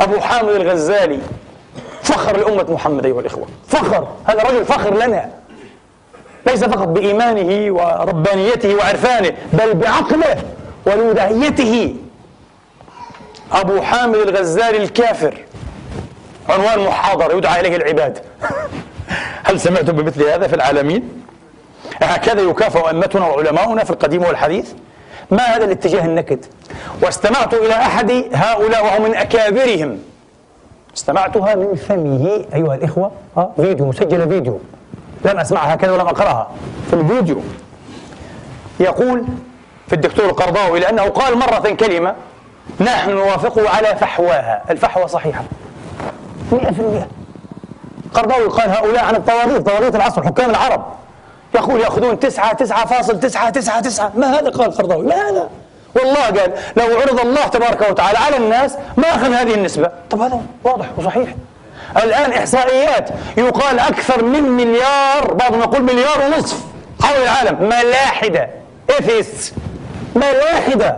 [0.00, 1.18] أبو حامد الغزالي
[2.02, 3.46] فخر لأمة محمد أيها الإخوة.
[3.68, 4.08] فخر.
[4.24, 5.30] هذا رجل فخر لنا.
[6.46, 10.42] ليس فقط بإيمانه وربانيته وعرفانه بل بعقله
[10.86, 11.96] ولودعيته.
[13.52, 15.34] أبو حامد الغزالي الكافر.
[16.48, 18.18] عنوان محاضرة يدعى إليه العباد.
[19.44, 21.22] هل سمعتم بمثل هذا في العالمين؟
[22.02, 24.72] هكذا يكافئ أئمتنا وعلماؤنا في القديم والحديث؟
[25.32, 26.44] ما هذا الاتجاه النكد؟
[27.02, 29.98] واستمعت إلى أحد هؤلاء وهو من أكابرهم.
[30.96, 33.10] استمعتها من فمه أيها الإخوة.
[33.36, 34.60] آه فيديو مسجل فيديو.
[35.24, 36.50] لم أسمعها هكذا ولم أقرأها.
[36.90, 37.40] في الفيديو
[38.80, 39.24] يقول
[39.86, 42.14] في الدكتور القرضاوي لأنه قال مرة كلمة
[42.80, 44.62] نحن نوافقه على فحواها.
[44.70, 45.44] الفحوى صحيحة.
[46.52, 47.08] 100%
[48.14, 50.84] قرضاوي قال هؤلاء عن الطواغيت طواغيت العصر حكام العرب.
[51.54, 54.12] يقول يأخذون تسعة تسعة فاصل تسعة تسعة تسعة.
[54.16, 55.48] ما هذا قال قرضاوي ما هذا
[55.94, 59.90] والله قال لو عرض الله تبارك وتعالى على الناس ما أخذ هذه النسبة.
[60.10, 61.28] طب هذا واضح وصحيح.
[62.04, 66.60] الآن إحصائيات يقال أكثر من مليار بعضهم يقول مليار ونصف.
[67.02, 67.68] حول العالم.
[67.68, 68.48] ملاحدة.
[68.90, 69.54] إيثيست.
[70.16, 70.96] ملاحدة.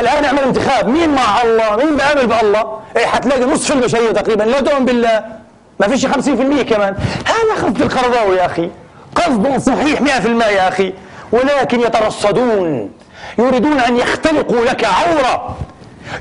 [0.00, 0.88] الآن أعمل انتخاب.
[0.88, 4.42] مين مع الله؟ مين بيعمل بالله إيه حتلاقي نصف البشرية تقريبا.
[4.42, 5.24] لا تؤمن بالله.
[5.80, 6.96] ما فيش 50% كمان.
[7.26, 8.70] هذا خفت القرضاوي يا أخي.
[9.14, 10.92] قصد صحيح 100% يا أخي.
[11.32, 12.90] ولكن يترصدون
[13.38, 15.56] يريدون أن يختلقوا لك عورة.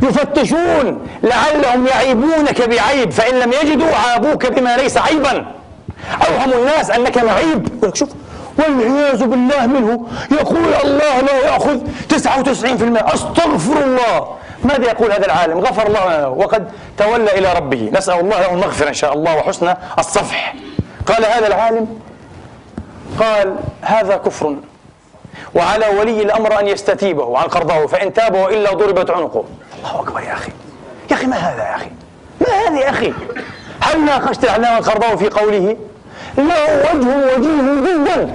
[0.02, 5.46] يفتشون لعلهم يعيبونك بعيب فإن لم يجدوا عابوك بما ليس عيبا.
[6.28, 7.94] أوهم الناس أنك معيب.
[7.94, 8.10] شوف.
[8.58, 10.08] والعياذ بالله منه.
[10.32, 11.80] يقول الله لا يأخذ
[12.10, 14.28] 99% أستغفر الله.
[14.64, 17.90] ماذا يقول هذا العالم؟ غفر الله له وقد تولى إلى ربه.
[17.94, 20.56] نسأل الله له المغفرة إن شاء الله وحسن الصفح.
[21.06, 21.88] قال هذا العالم
[23.20, 24.56] قال هذا كفر
[25.56, 29.44] وعلى ولي الأمر أن يستتيبه عن قرضه فإن تاب وإلا ضربت عنقه.
[29.78, 30.52] الله أكبر يا أخي.
[31.12, 31.90] يا أخي ما هذا يا أخي؟
[32.42, 33.14] ما هذا يا أخي؟
[33.82, 35.78] هل ناقشت العلامة القرضاوي في قوله؟
[36.38, 38.34] له وجه وجيه جدا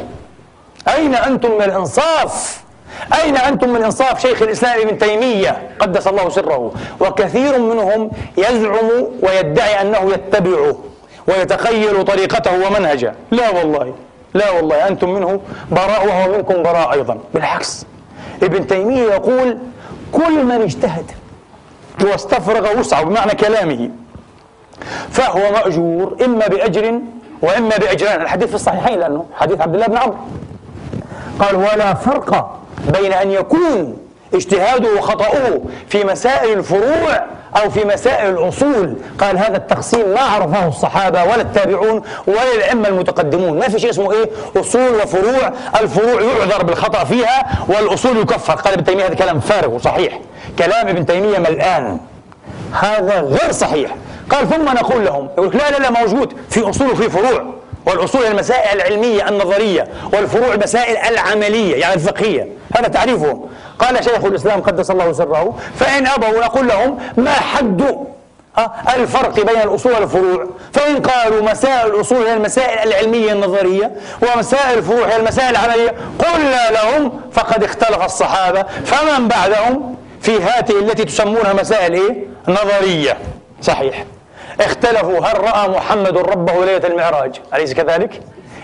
[0.88, 2.62] أين أنتم من الإنصاف؟
[3.22, 6.72] أين أنتم من إنصاف شيخ الإسلام ابن تيمية؟ قدس الله سره.
[7.00, 8.90] وكثير منهم يزعم
[9.22, 10.78] ويدعي أنه يتبعه
[11.26, 13.14] ويتخيل طريقته ومنهجه.
[13.30, 13.94] لا والله.
[14.38, 17.18] لا والله أنتم منه براء وهو منكم براء أيضا.
[17.34, 17.86] بالعكس
[18.42, 19.58] ابن تيمية يقول
[20.12, 21.10] كل من اجتهد
[22.04, 23.90] واستفرغ وسعه بمعنى كلامه
[25.10, 27.00] فهو مأجور إما بأجر
[27.42, 28.22] وإما بأجران.
[28.22, 30.16] الحديث في الصحيحين لأنه حديث عبد الله بن عمرو.
[31.40, 32.58] قال ولا فرق
[32.98, 33.96] بين أن يكون
[34.34, 37.24] اجتهاده وخطأه في مسائل الفروع
[37.56, 38.96] أو في مسائل الأصول.
[39.20, 43.58] قال هذا التقسيم ما عرفه الصحابة ولا التابعون ولا الأئمة المتقدمون.
[43.58, 45.52] ما في شيء اسمه إيه؟ أصول وفروع.
[45.80, 48.54] الفروع يعذر بالخطأ فيها والأصول يكفر.
[48.54, 50.20] قال ابن تيمية هذا كلام فارغ وصحيح.
[50.58, 52.00] كلام ابن تيمية ملآن
[52.72, 53.90] هذا غير صحيح.
[54.30, 57.57] قال ثم نقول لهم يقول لا لا لا موجود في أصول وفي فروع.
[57.88, 62.48] والأصول المسائل العلمية النظرية والفروع المسائل العملية يعني الفقهية.
[62.76, 67.98] هذا تعريفهم قال شيخ الإسلام قدس الله سره فإن أبوا نقول لهم ما حد
[68.96, 70.46] الفرق بين الأصول والفروع.
[70.72, 77.20] فإن قالوا مسائل الأصول هي المسائل العلمية النظرية ومسائل الفروع هي المسائل العملية قلنا لهم
[77.32, 78.62] فقد اختلف الصحابة.
[78.62, 82.16] فمن بعدهم في هذه التي تسمونها مسائل إيه؟
[82.48, 83.18] نظرية.
[83.62, 84.04] صحيح.
[84.60, 88.20] اختلفوا هل رأى محمد ربه ليلة المعراج؟ أليس كذلك؟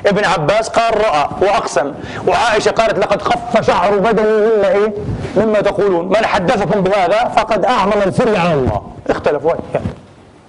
[0.06, 1.94] ابن عباس قال رأى وأقسم.
[2.26, 4.92] وعائشة قالت لقد خف شعر بدني مما إيه؟
[5.36, 6.08] مما تقولون.
[6.08, 8.82] من حدثكم بهذا فقد أعظم الفر على الله.
[9.10, 9.52] اختلفوا.
[9.74, 9.86] يعني.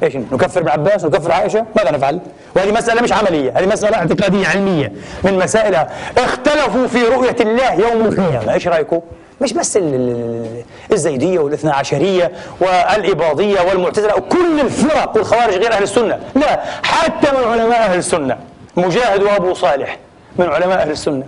[0.04, 2.20] إيش نكفر ابن عباس نكفر عائشة؟ ماذا نفعل؟
[2.56, 4.94] وهذه مسألة مش عملية هذه مسألة اعتقادية علمية.
[5.24, 8.54] من مسائلها اختلفوا في رؤية الله يوم القيامة.
[8.54, 9.02] إيش رأيكم؟
[9.42, 9.80] مش بس
[10.92, 16.20] الزيدية والاثنى عشرية والإباضية والمعتزلة وكل الفرق والخوارج غير أهل السنة.
[16.36, 18.38] لا حتى من علماء أهل السنة.
[18.78, 19.98] مجاهد وأبو صالح
[20.38, 21.24] من علماء أهل السنة.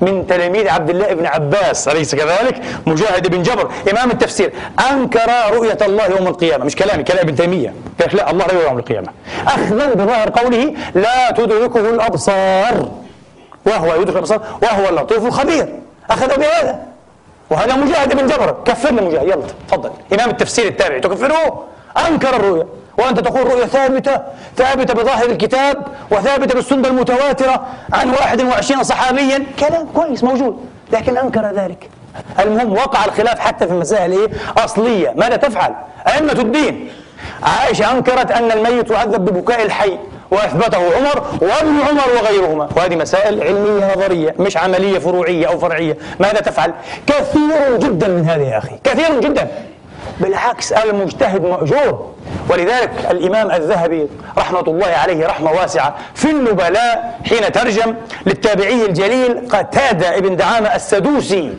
[0.00, 4.52] من تلاميذ عبد الله بن عباس أليس كذلك؟ مجاهد بن جبر إمام التفسير.
[4.90, 6.64] أنكر رؤية الله يوم القيامة.
[6.64, 7.74] مش كلامي كلام ابن تيمية.
[8.00, 9.08] قال لا الله لا يوم القيامة.
[9.46, 12.88] أخذا بظاهر قوله لا تدركه الأبصار.
[13.66, 15.68] وهو يدرك الأبصار وهو اللطيف الخبير.
[16.10, 16.91] أخذ بهذا.
[17.52, 18.56] وهذا مجاهد بن جبر.
[18.64, 19.22] كفرنا مجاهد.
[19.22, 19.90] يلا تفضل.
[20.12, 21.64] إمام التفسير التابعي تكفره
[22.08, 22.66] أنكر الرؤيا.
[22.98, 24.20] وأنت تقول رؤية ثابتة
[24.56, 30.56] ثابتة بظاهر الكتاب وثابتة بالسنة المتواترة عن 21 صحابيا كلام كويس موجود.
[30.92, 31.90] لكن أنكر ذلك.
[32.40, 34.28] المهم وقع الخلاف حتى في مسائل إيه؟
[34.64, 35.12] أصلية.
[35.16, 35.74] ماذا تفعل؟
[36.08, 36.88] أئمة الدين.
[37.42, 39.98] عائشة أنكرت أن الميت يعذب ببكاء الحي.
[40.32, 42.68] وأثبته عمر وابن عمر وغيرهما.
[42.76, 45.96] وهذه مسائل علمية نظرية مش عملية فروعية أو فرعية.
[46.20, 46.72] ماذا تفعل؟
[47.06, 48.78] كثير جدا من هذه يا أخي.
[48.84, 49.48] كثير جدا.
[50.20, 52.12] بالعكس المجتهد مأجور.
[52.50, 54.08] ولذلك الإمام الذهبي
[54.38, 57.94] رحمة الله عليه رحمة واسعة في النبلاء حين ترجم
[58.26, 61.54] للتابعي الجليل قتادة ابن دعامة السدوسي.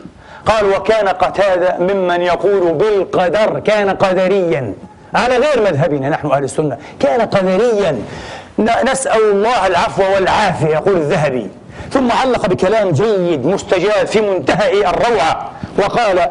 [0.46, 4.74] قال وكان قتادة ممن يقول بالقدر كان قدريا.
[5.14, 6.78] على غير مذهبنا نحن أهل السنة.
[7.00, 7.98] كان قدريا.
[8.58, 11.50] نسأل الله العفو والعافية يقول الذهبي.
[11.90, 16.28] ثم علق بكلام جيد مستجاب في منتهى الروعة وقال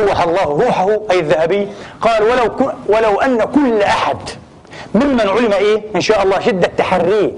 [0.00, 1.68] روح الله روحه أي الذهبي.
[2.00, 4.16] قال ولو, ولو أن كل أحد
[4.94, 7.30] ممن علم إيه؟ إن شاء الله شدة تحريه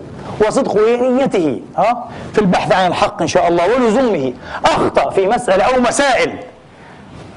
[0.47, 4.33] وصدق نيته ها؟ في البحث عن الحق إن شاء الله ولزومه
[4.65, 6.33] أخطأ في مسألة أو مسائل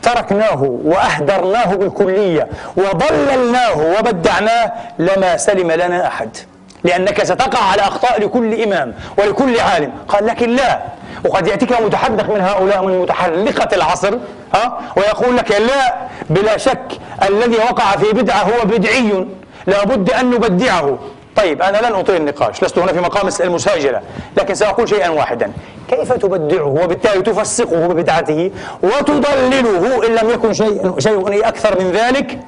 [0.01, 6.37] تركناه وأهدرناه بالكلية وضللناه وبدعناه لما سلم لنا أحد.
[6.86, 9.91] لأنك ستقع على أخطاء لكل إمام ولكل عالم.
[10.07, 10.81] قال لكن لا.
[11.25, 14.13] وقد يأتيك متحدث من هؤلاء من متحلقة العصر
[14.53, 15.95] ها ويقول لك لا
[16.29, 16.88] بلا شك
[17.29, 19.27] الذي وقع في بدعة هو بدعي.
[19.67, 20.97] لابد أن نبدعه.
[21.36, 24.01] طيب أنا لن أطيل النقاش لست هنا في مقام المساجلة
[24.38, 25.51] لكن سأقول شيئا واحدا.
[25.89, 28.51] كيف تبدعه؟ وبالتالي تفسقه ببدعته
[28.83, 32.39] وتضلله إن لم يكن شيء, شيء أكثر من ذلك؟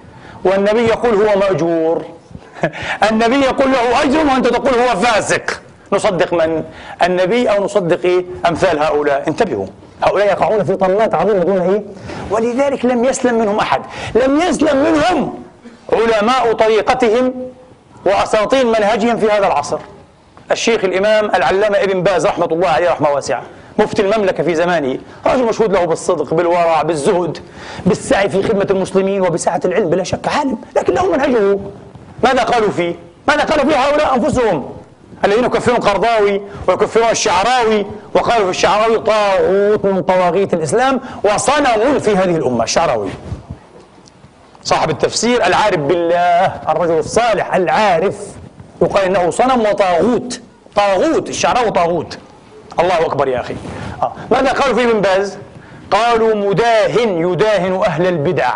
[0.44, 2.06] والنبي يقول هو مأجور.
[3.12, 5.62] النبي يقول له أجر وأنت تقول هو فاسق
[5.94, 6.64] نصدق من؟
[7.04, 9.66] النبي أو نصدق إيه؟ أمثال هؤلاء انتبهوا
[10.04, 11.84] هؤلاء يقعون في طمات عظيمة دون إيه؟
[12.32, 13.82] ولذلك لم يسلم منهم أحد
[14.16, 15.44] لم يسلم منهم
[15.94, 17.34] علماء طريقتهم
[18.06, 19.78] وأساطين منهجهم في هذا العصر
[20.52, 23.44] الشيخ الإمام العلامة ابن باز رحمة الله عليه رحمة واسعة
[23.80, 27.38] مفتي المملكة في زمانه رجل مشهود له بالصدق بالورع بالزهد
[27.86, 31.60] بالسعي في خدمة المسلمين وبسعة العلم بلا شك عالم لكن له منهجه
[32.24, 32.96] ماذا قالوا فيه؟
[33.28, 34.70] ماذا قالوا فيه هؤلاء أنفسهم؟
[35.26, 42.36] الذين يكفرون القرضاوي ويكفرون الشعراوي وقالوا في الشعراوي طاغوت من طواغيت الإسلام وصنم في هذه
[42.36, 43.10] الأمة الشعراوي
[44.64, 48.16] صاحب التفسير العارف بالله الرجل الصالح العارف
[48.82, 50.42] يقال إنه صنم وطاغوت
[50.76, 52.18] طاغوت الشعراوي طاغوت
[52.80, 53.56] الله أكبر يا أخي
[54.02, 54.12] آه.
[54.32, 55.38] ماذا قالوا في ابن باز؟
[55.92, 58.54] قالوا مداهن يداهن أهل البدع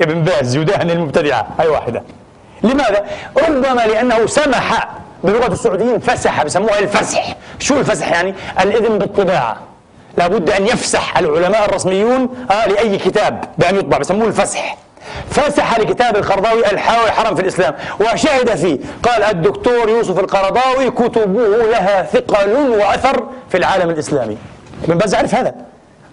[0.00, 2.02] ابن باز يداهن المبتدعة هاي واحدة
[2.62, 3.04] لماذا؟
[3.48, 4.88] ربما لأنه سمح
[5.24, 7.36] بلغة السعوديين فسح بسموها الفسح.
[7.58, 9.56] شو الفسح يعني؟ الإذن بالطباعة.
[10.18, 14.76] لابد أن يفسح العلماء الرسميون آه لأي كتاب بأن يطبع بسموه الفسح.
[15.30, 18.78] فسح لكتاب القرضاوي الحاوي حرم في الإسلام وشهد فيه.
[19.02, 24.36] قال الدكتور يوسف القرضاوي كتبه لها ثقل وأثر في العالم الإسلامي.
[24.84, 25.54] ابن باز يعرف هذا؟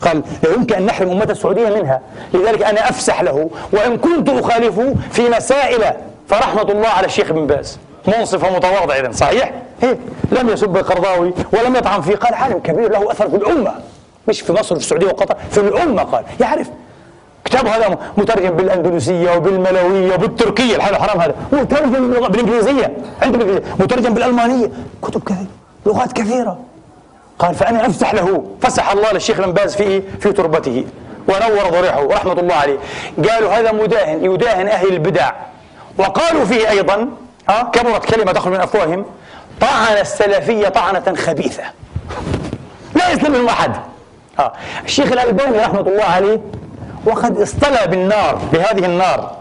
[0.01, 2.01] قال لا يمكن أن نحرم أمة السعودية منها.
[2.33, 5.83] لذلك أنا أفسح له وإن كنت أخالفه في مسائل
[6.27, 7.79] فرحمة الله على الشيخ ابن باز.
[8.07, 9.11] منصف ومتواضع إذن.
[9.11, 9.51] صحيح؟
[9.81, 9.97] هيك
[10.31, 13.73] لم يسب القرضاوي ولم يطعن فيه قال عالم كبير له أثر في الأمة.
[14.27, 16.23] مش في مصر وفي السعودية وقطر في الأمة قال.
[16.39, 16.69] يعرف.
[17.45, 20.75] كتاب هذا مترجم بالأندلسية وبالملوية وبالتركية.
[20.75, 21.35] الحال الحرام هذا.
[21.51, 22.97] مترجم بالإنجليزية.
[23.21, 24.71] عندي بالانجليزيه مترجم بالألمانية.
[25.01, 25.47] كتب كثيره
[25.85, 26.59] لغات كثيرة.
[27.39, 28.43] قال فأنا افسح له.
[28.61, 30.85] فسح الله للشيخ بن باز في في تربته.
[31.27, 32.07] ونور ضريحه.
[32.07, 32.77] رحمة الله عليه.
[33.29, 34.25] قالوا هذا مداهن.
[34.25, 35.31] يداهن أهل البدع.
[35.97, 37.07] وقالوا فيه أيضا
[37.49, 39.05] ها كبرت كلمة تخرج من أفواههم
[39.61, 41.63] طعن السلفية طعنة خبيثة.
[42.95, 43.71] لا يسلم منهم أحد.
[44.39, 44.53] ها
[44.85, 46.41] الشيخ الألباني رحمة الله عليه
[47.05, 49.35] وقد اصطلى بالنار بهذه النار.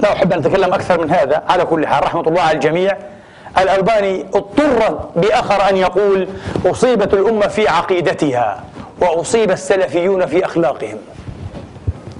[0.00, 2.96] لا أحب أن أتكلم أكثر من هذا على كل حال رحمة الله على الجميع.
[3.58, 6.28] الألباني اضطر بأخر أن يقول
[6.66, 8.64] أصيبت الأمة في عقيدتها
[9.00, 10.98] وأصيب السلفيون في أخلاقهم.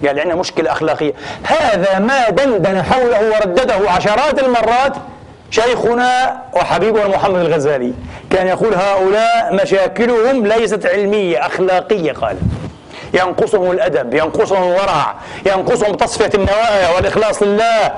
[0.06, 1.12] قال عندنا مشكلة أخلاقية.
[1.44, 4.96] هذا ما دندن حوله وردده عشرات المرات
[5.50, 7.92] شيخنا وحبيبنا محمد الغزالي.
[8.30, 12.36] كان يقول هؤلاء مشاكلهم ليست علمية أخلاقية قال.
[13.14, 15.14] ينقصهم الأدب ينقصهم الورع
[15.46, 17.92] ينقصهم تصفية النوايا والإخلاص لله.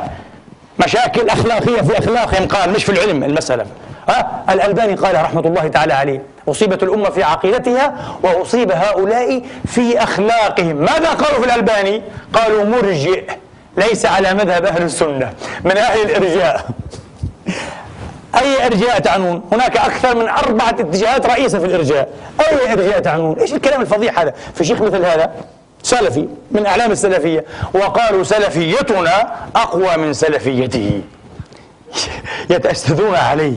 [0.85, 3.67] مشاكل أخلاقية في أخلاقهم قال مش في العلم المسألة.
[4.09, 10.77] ها؟ الألباني قال رحمة الله تعالى عليه أصيبت الأمة في عقيدتها وأصيب هؤلاء في أخلاقهم
[10.77, 12.03] ماذا قالوا في الألباني؟
[12.35, 13.25] قالوا مرجئ
[13.77, 15.33] ليس على مذهب أهل السنة
[15.65, 16.71] من أهل الإرجاء
[18.43, 22.09] أي إرجاء تعنون؟ هناك أكثر من أربعة اتجاهات رئيسة في الإرجاء
[22.41, 25.31] أي إرجاء تعنون؟ إيش الكلام الفظيع هذا؟ في شيخ مثل هذا
[25.83, 31.03] سلفي من أعلام السلفية وقالوا سلفيتنا أقوى من سلفيته
[32.51, 33.57] يتأسدون عليه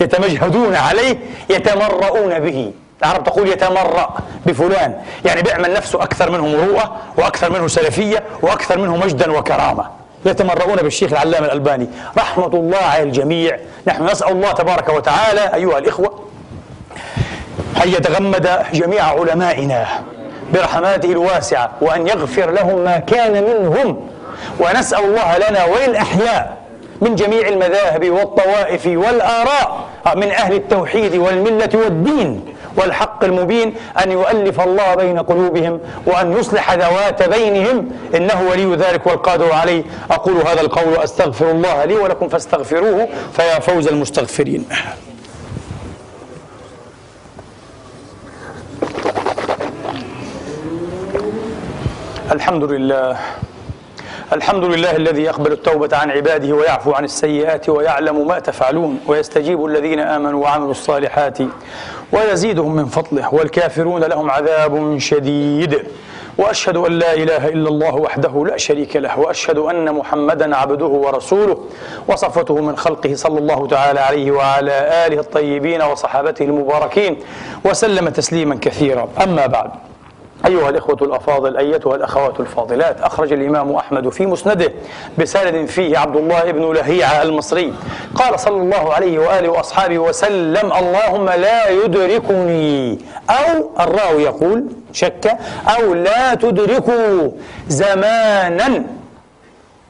[0.00, 1.18] يتمجهدون عليه
[1.50, 2.72] يتمرؤون به.
[3.02, 4.14] العرب تقول يتمرأ
[4.46, 4.94] بفلان.
[5.24, 9.84] يعني بيعمل نفسه أكثر منه مروءة وأكثر منه سلفية وأكثر منه مجدا وكرامة.
[10.26, 11.88] يتمرؤون بالشيخ العلامة الألباني.
[12.18, 13.58] رحمة الله على الجميع.
[13.86, 16.24] نحن نسأل الله تبارك وتعالى أيها الإخوة
[17.84, 19.86] أن يتغمد جميع علمائنا
[20.54, 24.08] برحماته الواسعة وأن يغفر لهم ما كان منهم.
[24.60, 26.63] ونسأل الله لنا وللأحياء
[27.00, 29.84] من جميع المذاهب والطوائف والآراء
[30.16, 32.44] من أهل التوحيد والملة والدين.
[32.76, 37.90] والحق المبين أن يؤلف الله بين قلوبهم وأن يصلح ذوات بينهم.
[38.14, 39.84] إنه ولي ذلك والقادر عليه.
[40.10, 44.66] أقول هذا القول أستغفر الله لي ولكم فاستغفروه فيا فوز المستغفرين.
[52.32, 53.16] الحمد لله
[54.34, 60.00] الحمد لله الذي يقبل التوبة عن عباده ويعفو عن السيئات ويعلم ما تفعلون ويستجيب الذين
[60.00, 61.38] آمنوا وعملوا الصالحات
[62.12, 65.82] ويزيدهم من فضله والكافرون لهم عذاب شديد
[66.38, 71.58] وأشهد أن لا إله إلا الله وحده لا شريك له وأشهد أن محمدا عبده ورسوله
[72.08, 77.16] وصفته من خلقه صلى الله تعالى عليه وعلى آله الطيبين وصحابته المباركين
[77.64, 79.08] وسلم تسليما كثيرا.
[79.22, 79.70] أما بعد
[80.46, 84.72] أيها الإخوة الأفاضل أيتها الأخوات الفاضلات أخرج الإمام أحمد في مسنده
[85.18, 87.74] بسند فيه عبد الله بن لهيعة المصري.
[88.14, 92.98] قال صلى الله عليه وآله وأصحابه وسلم اللهم لا يدركني
[93.30, 95.38] أو الراوي يقول شك
[95.78, 97.30] أو لا تدركوا
[97.68, 98.84] زمانا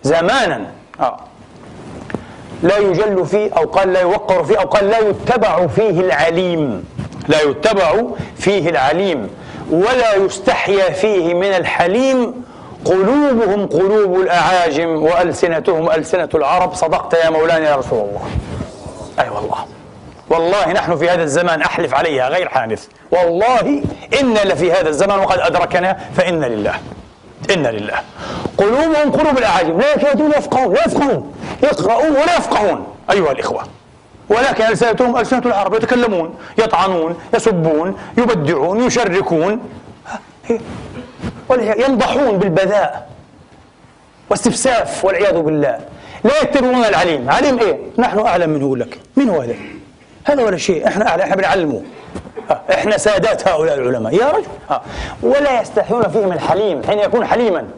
[0.03, 0.67] زمانا.
[1.01, 1.17] آه.
[2.63, 6.85] لا يجل فيه أو قال لا يوقر فيه أو قال لا يتبع فيه العليم
[7.29, 8.03] لا يتبع
[8.37, 9.29] فيه العليم.
[9.71, 12.45] ولا يستحيا فيه من الحليم
[12.85, 16.75] قلوبهم قلوب الأعاجم وألسنتهم ألسنة العرب.
[16.75, 18.23] صدقت يا مولانا يا رسول الله.
[19.19, 19.65] أي أيوة والله.
[20.31, 23.83] والله نحن في هذا الزمان أحلف عليها غير حانث والله
[24.21, 26.75] إن لفي هذا الزمان وقد أدركنا فإن لله.
[27.51, 28.01] إن لله.
[28.59, 29.81] قلوبهم قلوب الأعاجم.
[29.81, 31.35] لا يكادون يفقهون لا يفقهون.
[31.63, 32.87] يقرؤون ولا يفقهون.
[33.11, 33.63] أيها الإخوة.
[34.29, 39.61] ولكن ألسنتهم ألسنة العرب يتكلمون يطعنون يسبون يبدعون يشركون.
[41.51, 43.09] ينضحون بالبذاء
[44.31, 45.79] واستفساف والعياذ بالله.
[46.25, 47.31] لا يتبعون العليم.
[47.31, 49.01] عليم إيه؟ نحن أعلم منه لك.
[49.17, 49.55] من هو هذا؟
[50.25, 50.89] هذا ولا شيء.
[50.89, 51.21] إحنا أعلم.
[51.21, 51.83] إحنا بنعلمه.
[52.51, 54.15] إحنا سادات هؤلاء العلماء.
[54.15, 54.81] يا رجل.
[55.23, 56.83] ولا يستحيون فيهم الحليم.
[56.83, 57.69] حين يكون حليما.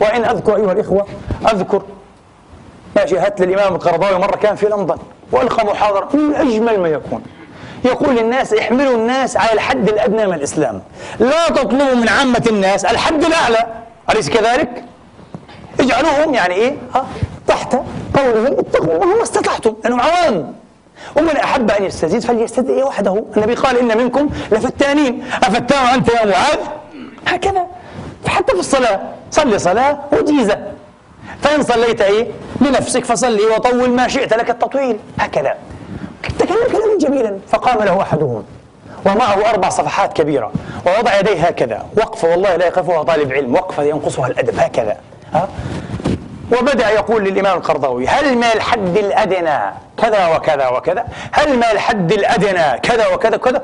[0.00, 1.06] وإن أذكر أيها الإخوة
[1.52, 1.82] أذكر
[2.96, 4.98] ما شاهدت للإمام القرضاوي مرة كان في لندن.
[5.32, 7.22] وألقى محاضرة من أجمل ما يكون.
[7.84, 10.82] يقول للناس احملوا الناس على الحد الأدنى من الإسلام.
[11.20, 13.66] لا تطلبوا من عامة الناس الحد الأعلى.
[14.10, 14.84] أليس كذلك؟
[15.80, 17.06] اجعلوهم يعني إيه؟ ها
[17.46, 17.76] تحت
[18.14, 20.54] قوله اتقوا الله ما استطعتم لأنهم عوام.
[21.16, 23.24] ومن أحب أن يستزيد فليستدعي وحده.
[23.36, 25.24] النبي قال إن منكم لفتانين.
[25.42, 26.58] افتان أنت يا معاذ؟
[27.26, 27.66] هكذا.
[28.26, 29.00] حتى في الصلاة.
[29.30, 30.58] صلي صلاة وجيزة.
[31.42, 32.26] فإن صليت إيه؟
[32.60, 34.98] لنفسك فصلي وطول ما شئت لك التطويل.
[35.18, 35.54] هكذا.
[36.38, 37.38] تكلم كلاما جميلا.
[37.48, 38.44] فقام له أحدهم.
[39.06, 40.52] ومعه أربع صفحات كبيرة.
[40.86, 41.86] ووضع يديه هكذا.
[41.96, 43.54] وقفة والله لا يقفها طالب علم.
[43.54, 44.58] وقفة ينقصها الأدب.
[44.58, 44.96] هكذا.
[45.34, 45.48] ها؟
[46.58, 49.58] وبدأ يقول للإمام القرضاوي هل ما الحد الأدنى
[49.96, 53.62] كذا وكذا وكذا؟ هل ما الحد الأدنى كذا وكذا وكذا؟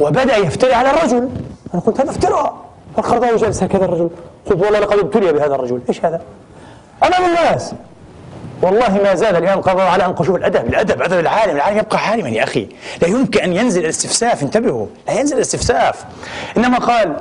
[0.00, 1.28] وبدأ يفتري على الرجل.
[1.74, 2.54] أنا قلت هذا افتراء.
[2.98, 4.10] القرضاوي جلس هكذا الرجل.
[4.46, 5.80] قلت والله لقد ابتلي بهذا الرجل.
[5.88, 6.20] إيش هذا؟
[7.02, 7.74] أمام الناس.
[8.62, 12.28] والله ما زال الإمام القرضاوي على أن شوف الأدب الأدب أدب العالم العالم يبقى عالما
[12.28, 12.68] يا أخي.
[13.02, 16.04] لا يمكن أن ينزل الاستفساف انتبهوا لا ينزل الاستفساف.
[16.56, 17.16] إنما قال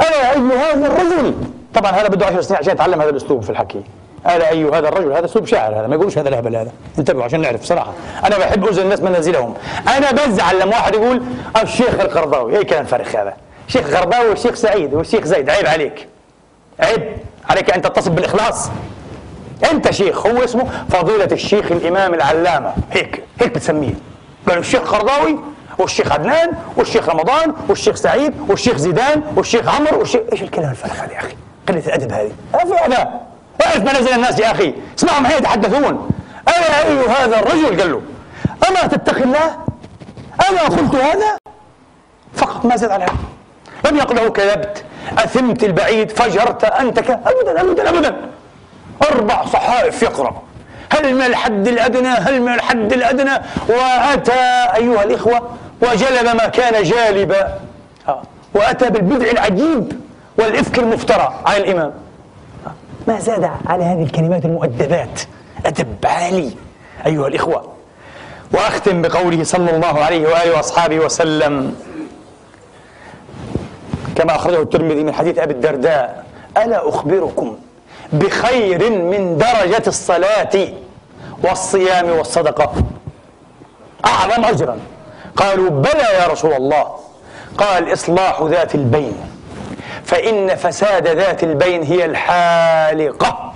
[0.00, 1.34] ألا أي هذا الرجل؟
[1.74, 3.82] طبعا هذا بده 10 سنين عشان يتعلم هذا الأسلوب في الحكي.
[4.26, 6.70] ألا أي هذا الرجل؟ هذا أسلوب شاعر هذا ما يقولوش هذا الهبل هذا.
[6.98, 7.92] انتبهوا عشان نعرف صراحة
[8.24, 9.54] أنا بحب أنزل الناس منازلهم.
[9.96, 11.22] أنا بزعل لما واحد يقول
[11.62, 13.34] الشيخ القرضاوي أي كلام فارغ هذا.
[13.68, 16.08] شيخ القرضاوي والشيخ سعيد والشيخ زيد عيب عليك.
[16.80, 17.02] عيب
[17.50, 18.70] عليك أن تتصف بالإخلاص.
[19.70, 22.72] أنت شيخ هو اسمه فضيلة الشيخ الإمام العلامة.
[22.92, 23.94] هيك هيك بتسميه.
[24.48, 25.38] قالوا الشيخ قرضاوي
[25.78, 31.12] والشيخ عدنان والشيخ رمضان والشيخ سعيد والشيخ زيدان والشيخ عمرو والشيخ إيش الكلام الفارغ هذا
[31.12, 31.36] يا أخي؟
[31.68, 32.32] قلة الأدب هذه.
[32.52, 33.20] في هذا.
[33.66, 34.74] أعرف منازل الناس يا أخي.
[34.98, 36.08] اسمعهم حين يتحدثون.
[36.48, 38.02] اين اي هذا الرجل؟ قال له.
[38.68, 39.58] أما تتقي الله؟
[40.50, 41.38] أما قلت هذا؟
[42.34, 43.14] فقط ما زاد على هذا.
[43.90, 44.84] لم يقل له كذبت
[45.18, 47.10] أثمت البعيد فجرت أنت ك...
[47.10, 48.16] أبدا أبدا أبدا.
[49.02, 50.42] أربع صحائف يقرأ.
[50.92, 53.32] هل من الحد الأدنى؟ هل من الحد الأدنى؟
[53.68, 55.50] وأتى أيها الإخوة
[55.82, 57.60] وجلب ما كان جالبا.
[58.54, 59.92] وأتى بالبدع العجيب
[60.38, 61.92] والإفك المفترى على الإمام.
[63.08, 65.20] ما زاد على هذه الكلمات المؤدبات؟
[65.66, 66.50] أدب عالي
[67.06, 67.64] أيها الإخوة.
[68.52, 71.74] وأختم بقوله صلى الله عليه وآله وأصحابه وسلم
[74.16, 76.24] كما أخرجه الترمذي من حديث أبي الدرداء
[76.56, 77.56] ألا أخبركم
[78.12, 80.68] بخير من درجة الصلاة
[81.44, 82.72] والصيام والصدقة.
[84.04, 84.78] أعظم أجرا.
[85.36, 86.94] قالوا بلى يا رسول الله.
[87.58, 89.16] قال إصلاح ذات البين.
[90.04, 93.52] فإن فساد ذات البين هي الحالقة.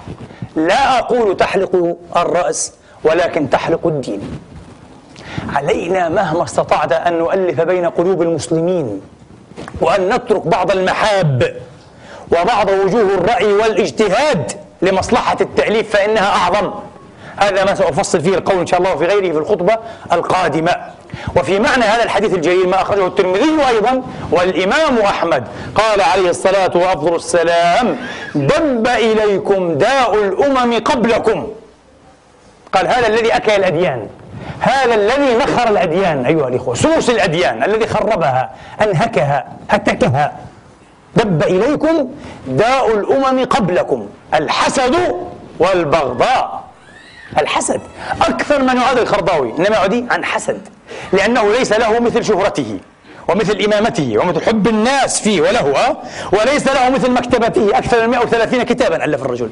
[0.57, 2.73] لا أقول تحلق الرأس
[3.05, 4.41] ولكن تحلق الدين.
[5.55, 9.01] علينا مهما استطعت أن نؤلف بين قلوب المسلمين
[9.81, 11.57] وأن نترك بعض المحاب.
[12.33, 14.53] وبعض وجوه الرأي والاجتهاد
[14.83, 16.71] لمصلحة التأليف فإنها أعظم.
[17.37, 19.77] هذا ما سأفصل فيه القول إن شاء الله وفي غيره في الخطبة
[20.13, 20.77] القادمة.
[21.37, 25.45] وفي معنى هذا الحديث الجليل ما أخرجه الترمذي أيضا والإمام أحمد.
[25.75, 27.97] قال عليه الصلاة وأفضل السلام
[28.35, 31.49] دب إليكم داء الأمم قبلكم.
[32.73, 34.09] قال هذا الذي أكل الأديان
[34.61, 36.27] هذا الذي نخر الأديان.
[36.27, 38.51] أيها الإخوة سوس الأديان الذي خربها
[38.83, 40.33] أنهكها هتكها.
[41.17, 42.09] دب إليكم
[42.47, 44.95] داء الأمم قبلكم الحسد
[45.59, 46.65] والبغضاء.
[47.39, 47.81] الحسد.
[48.23, 50.61] أكثر من يعاد الخرضاوي إنما يعدي عن حسد.
[51.13, 52.79] لأنه ليس له مثل شهرته
[53.29, 55.97] ومثل إمامته ومثل حب الناس فيه وله
[56.33, 59.51] وليس له مثل مكتبته أكثر من 130 كتابا ألف الرجل.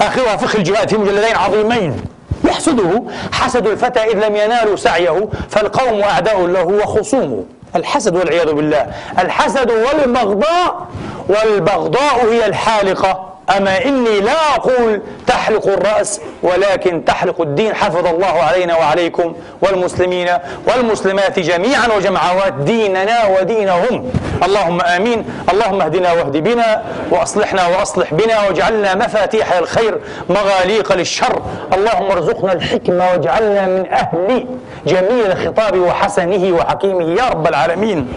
[0.00, 2.02] آخرها فقه الجهاد في مجلدين عظيمين.
[2.44, 3.02] يحسده
[3.32, 7.44] حسد الفتى إذ لم ينالوا سعيه فالقوم أعداء له وخصومه.
[7.76, 8.86] الحسد والعياذ بالله.
[9.18, 10.86] الحسد والبغضاء
[11.28, 13.35] والبغضاء هي الحالقة.
[13.56, 20.28] أما إني لا أقول تحلق الرأس ولكن تحلق الدين حفظ الله علينا وعليكم والمسلمين
[20.68, 24.10] والمسلمات جميعا وجمعوات ديننا ودينهم.
[24.44, 25.24] اللهم آمين.
[25.52, 31.42] اللهم اهدنا واهد بنا وأصلحنا وأصلح بنا واجعلنا مفاتيح الخير مغاليق للشر.
[31.72, 34.46] اللهم ارزقنا الحكمة واجعلنا من أهل
[34.86, 38.08] جميل الخطاب وحسنه وحكيمه يا رب العالمين.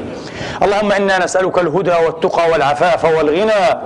[0.63, 3.79] اللهم إنا نسألك الهدى والتقى والعفاف والغنى.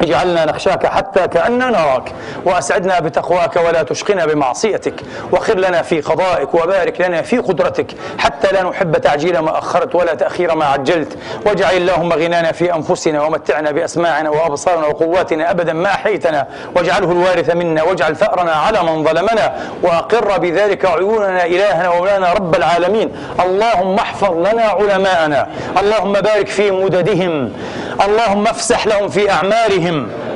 [0.00, 2.12] اجعلنا نخشاك حتى كأننا نراك
[2.44, 4.94] وأسعدنا بتقواك ولا تشقنا بمعصيتك
[5.32, 7.86] وخر لنا في قضائك وبارك لنا في قدرتك
[8.18, 13.22] حتى لا نحب تعجيل ما أخرت ولا تأخير ما عجلت واجعل اللهم غنانا في أنفسنا
[13.22, 19.56] ومتعنا بأسماعنا وأبصارنا وقواتنا أبدا ما أحيتنا واجعله الوارث منا واجعل ثأرنا على من ظلمنا
[19.82, 23.12] وأقر بذلك عيوننا إلهنا ومولانا رب العالمين.
[23.44, 25.48] اللهم احفظ لنا علماءنا
[25.80, 27.52] اللهم بارك في مددهم
[28.04, 29.85] اللهم افسح لهم في أعمالهم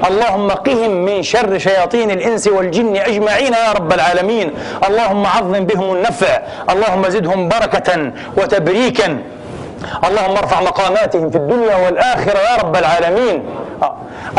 [0.08, 4.50] اللهم قهم من شر شياطين الإنس والجن أجمعين يا رب العالمين.
[4.88, 6.38] اللهم عظم بهم النفع.
[6.70, 9.18] اللهم زدهم بركة وتبريكا.
[10.04, 13.44] اللهم ارفع مقاماتهم في الدنيا والآخرة يا رب العالمين.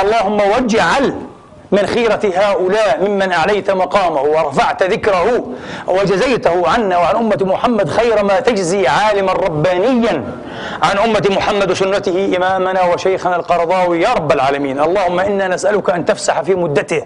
[0.02, 1.06] اللهم واجعل
[1.72, 5.48] من خيرة هؤلاء ممن أعليت مقامه ورفعت ذكره
[5.88, 10.24] وجزيته عنا وعن أمة محمد خير ما تجزي عالما ربانيا.
[10.84, 14.80] عن أمة محمد وسنته إمامنا وشيخنا القرضاوي يا رب العالمين.
[14.80, 17.04] اللهم إنا نسألك أن تفسح في مدته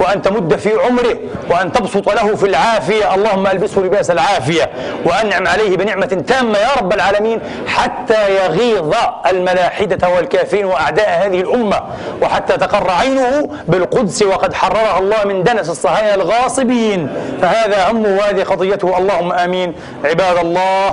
[0.00, 1.16] وأن تمد في عمره
[1.50, 3.14] وأن تبسط له في العافية.
[3.14, 4.70] اللهم ألبسه لباس العافية
[5.04, 8.94] وأنعم عليه بنعمة تامة يا رب العالمين حتى يغيظ
[9.30, 11.80] الملاحدة والكافرين وأعداء هذه الأمة
[12.22, 17.08] وحتى تقر عينه بالقدس وقد حررها الله من دنس الصهاينة الغاصبين.
[17.42, 18.98] فهذا همه وهذه قضيته.
[18.98, 19.74] اللهم آمين.
[20.04, 20.88] عباد الله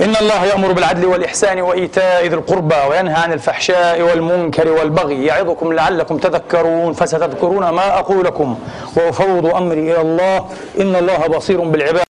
[0.00, 5.24] إن الله يأمر بالعدل والإحسان وإيتاء ذي القربى وينهى عن الفحشاء والمنكر والبغي.
[5.26, 8.58] يعظكم لعلكم تذكرون فستذكرون ما أقول لكم.
[8.96, 10.36] وأفوض أمري إلى الله.
[10.80, 12.02] إن الله بصير بالعباد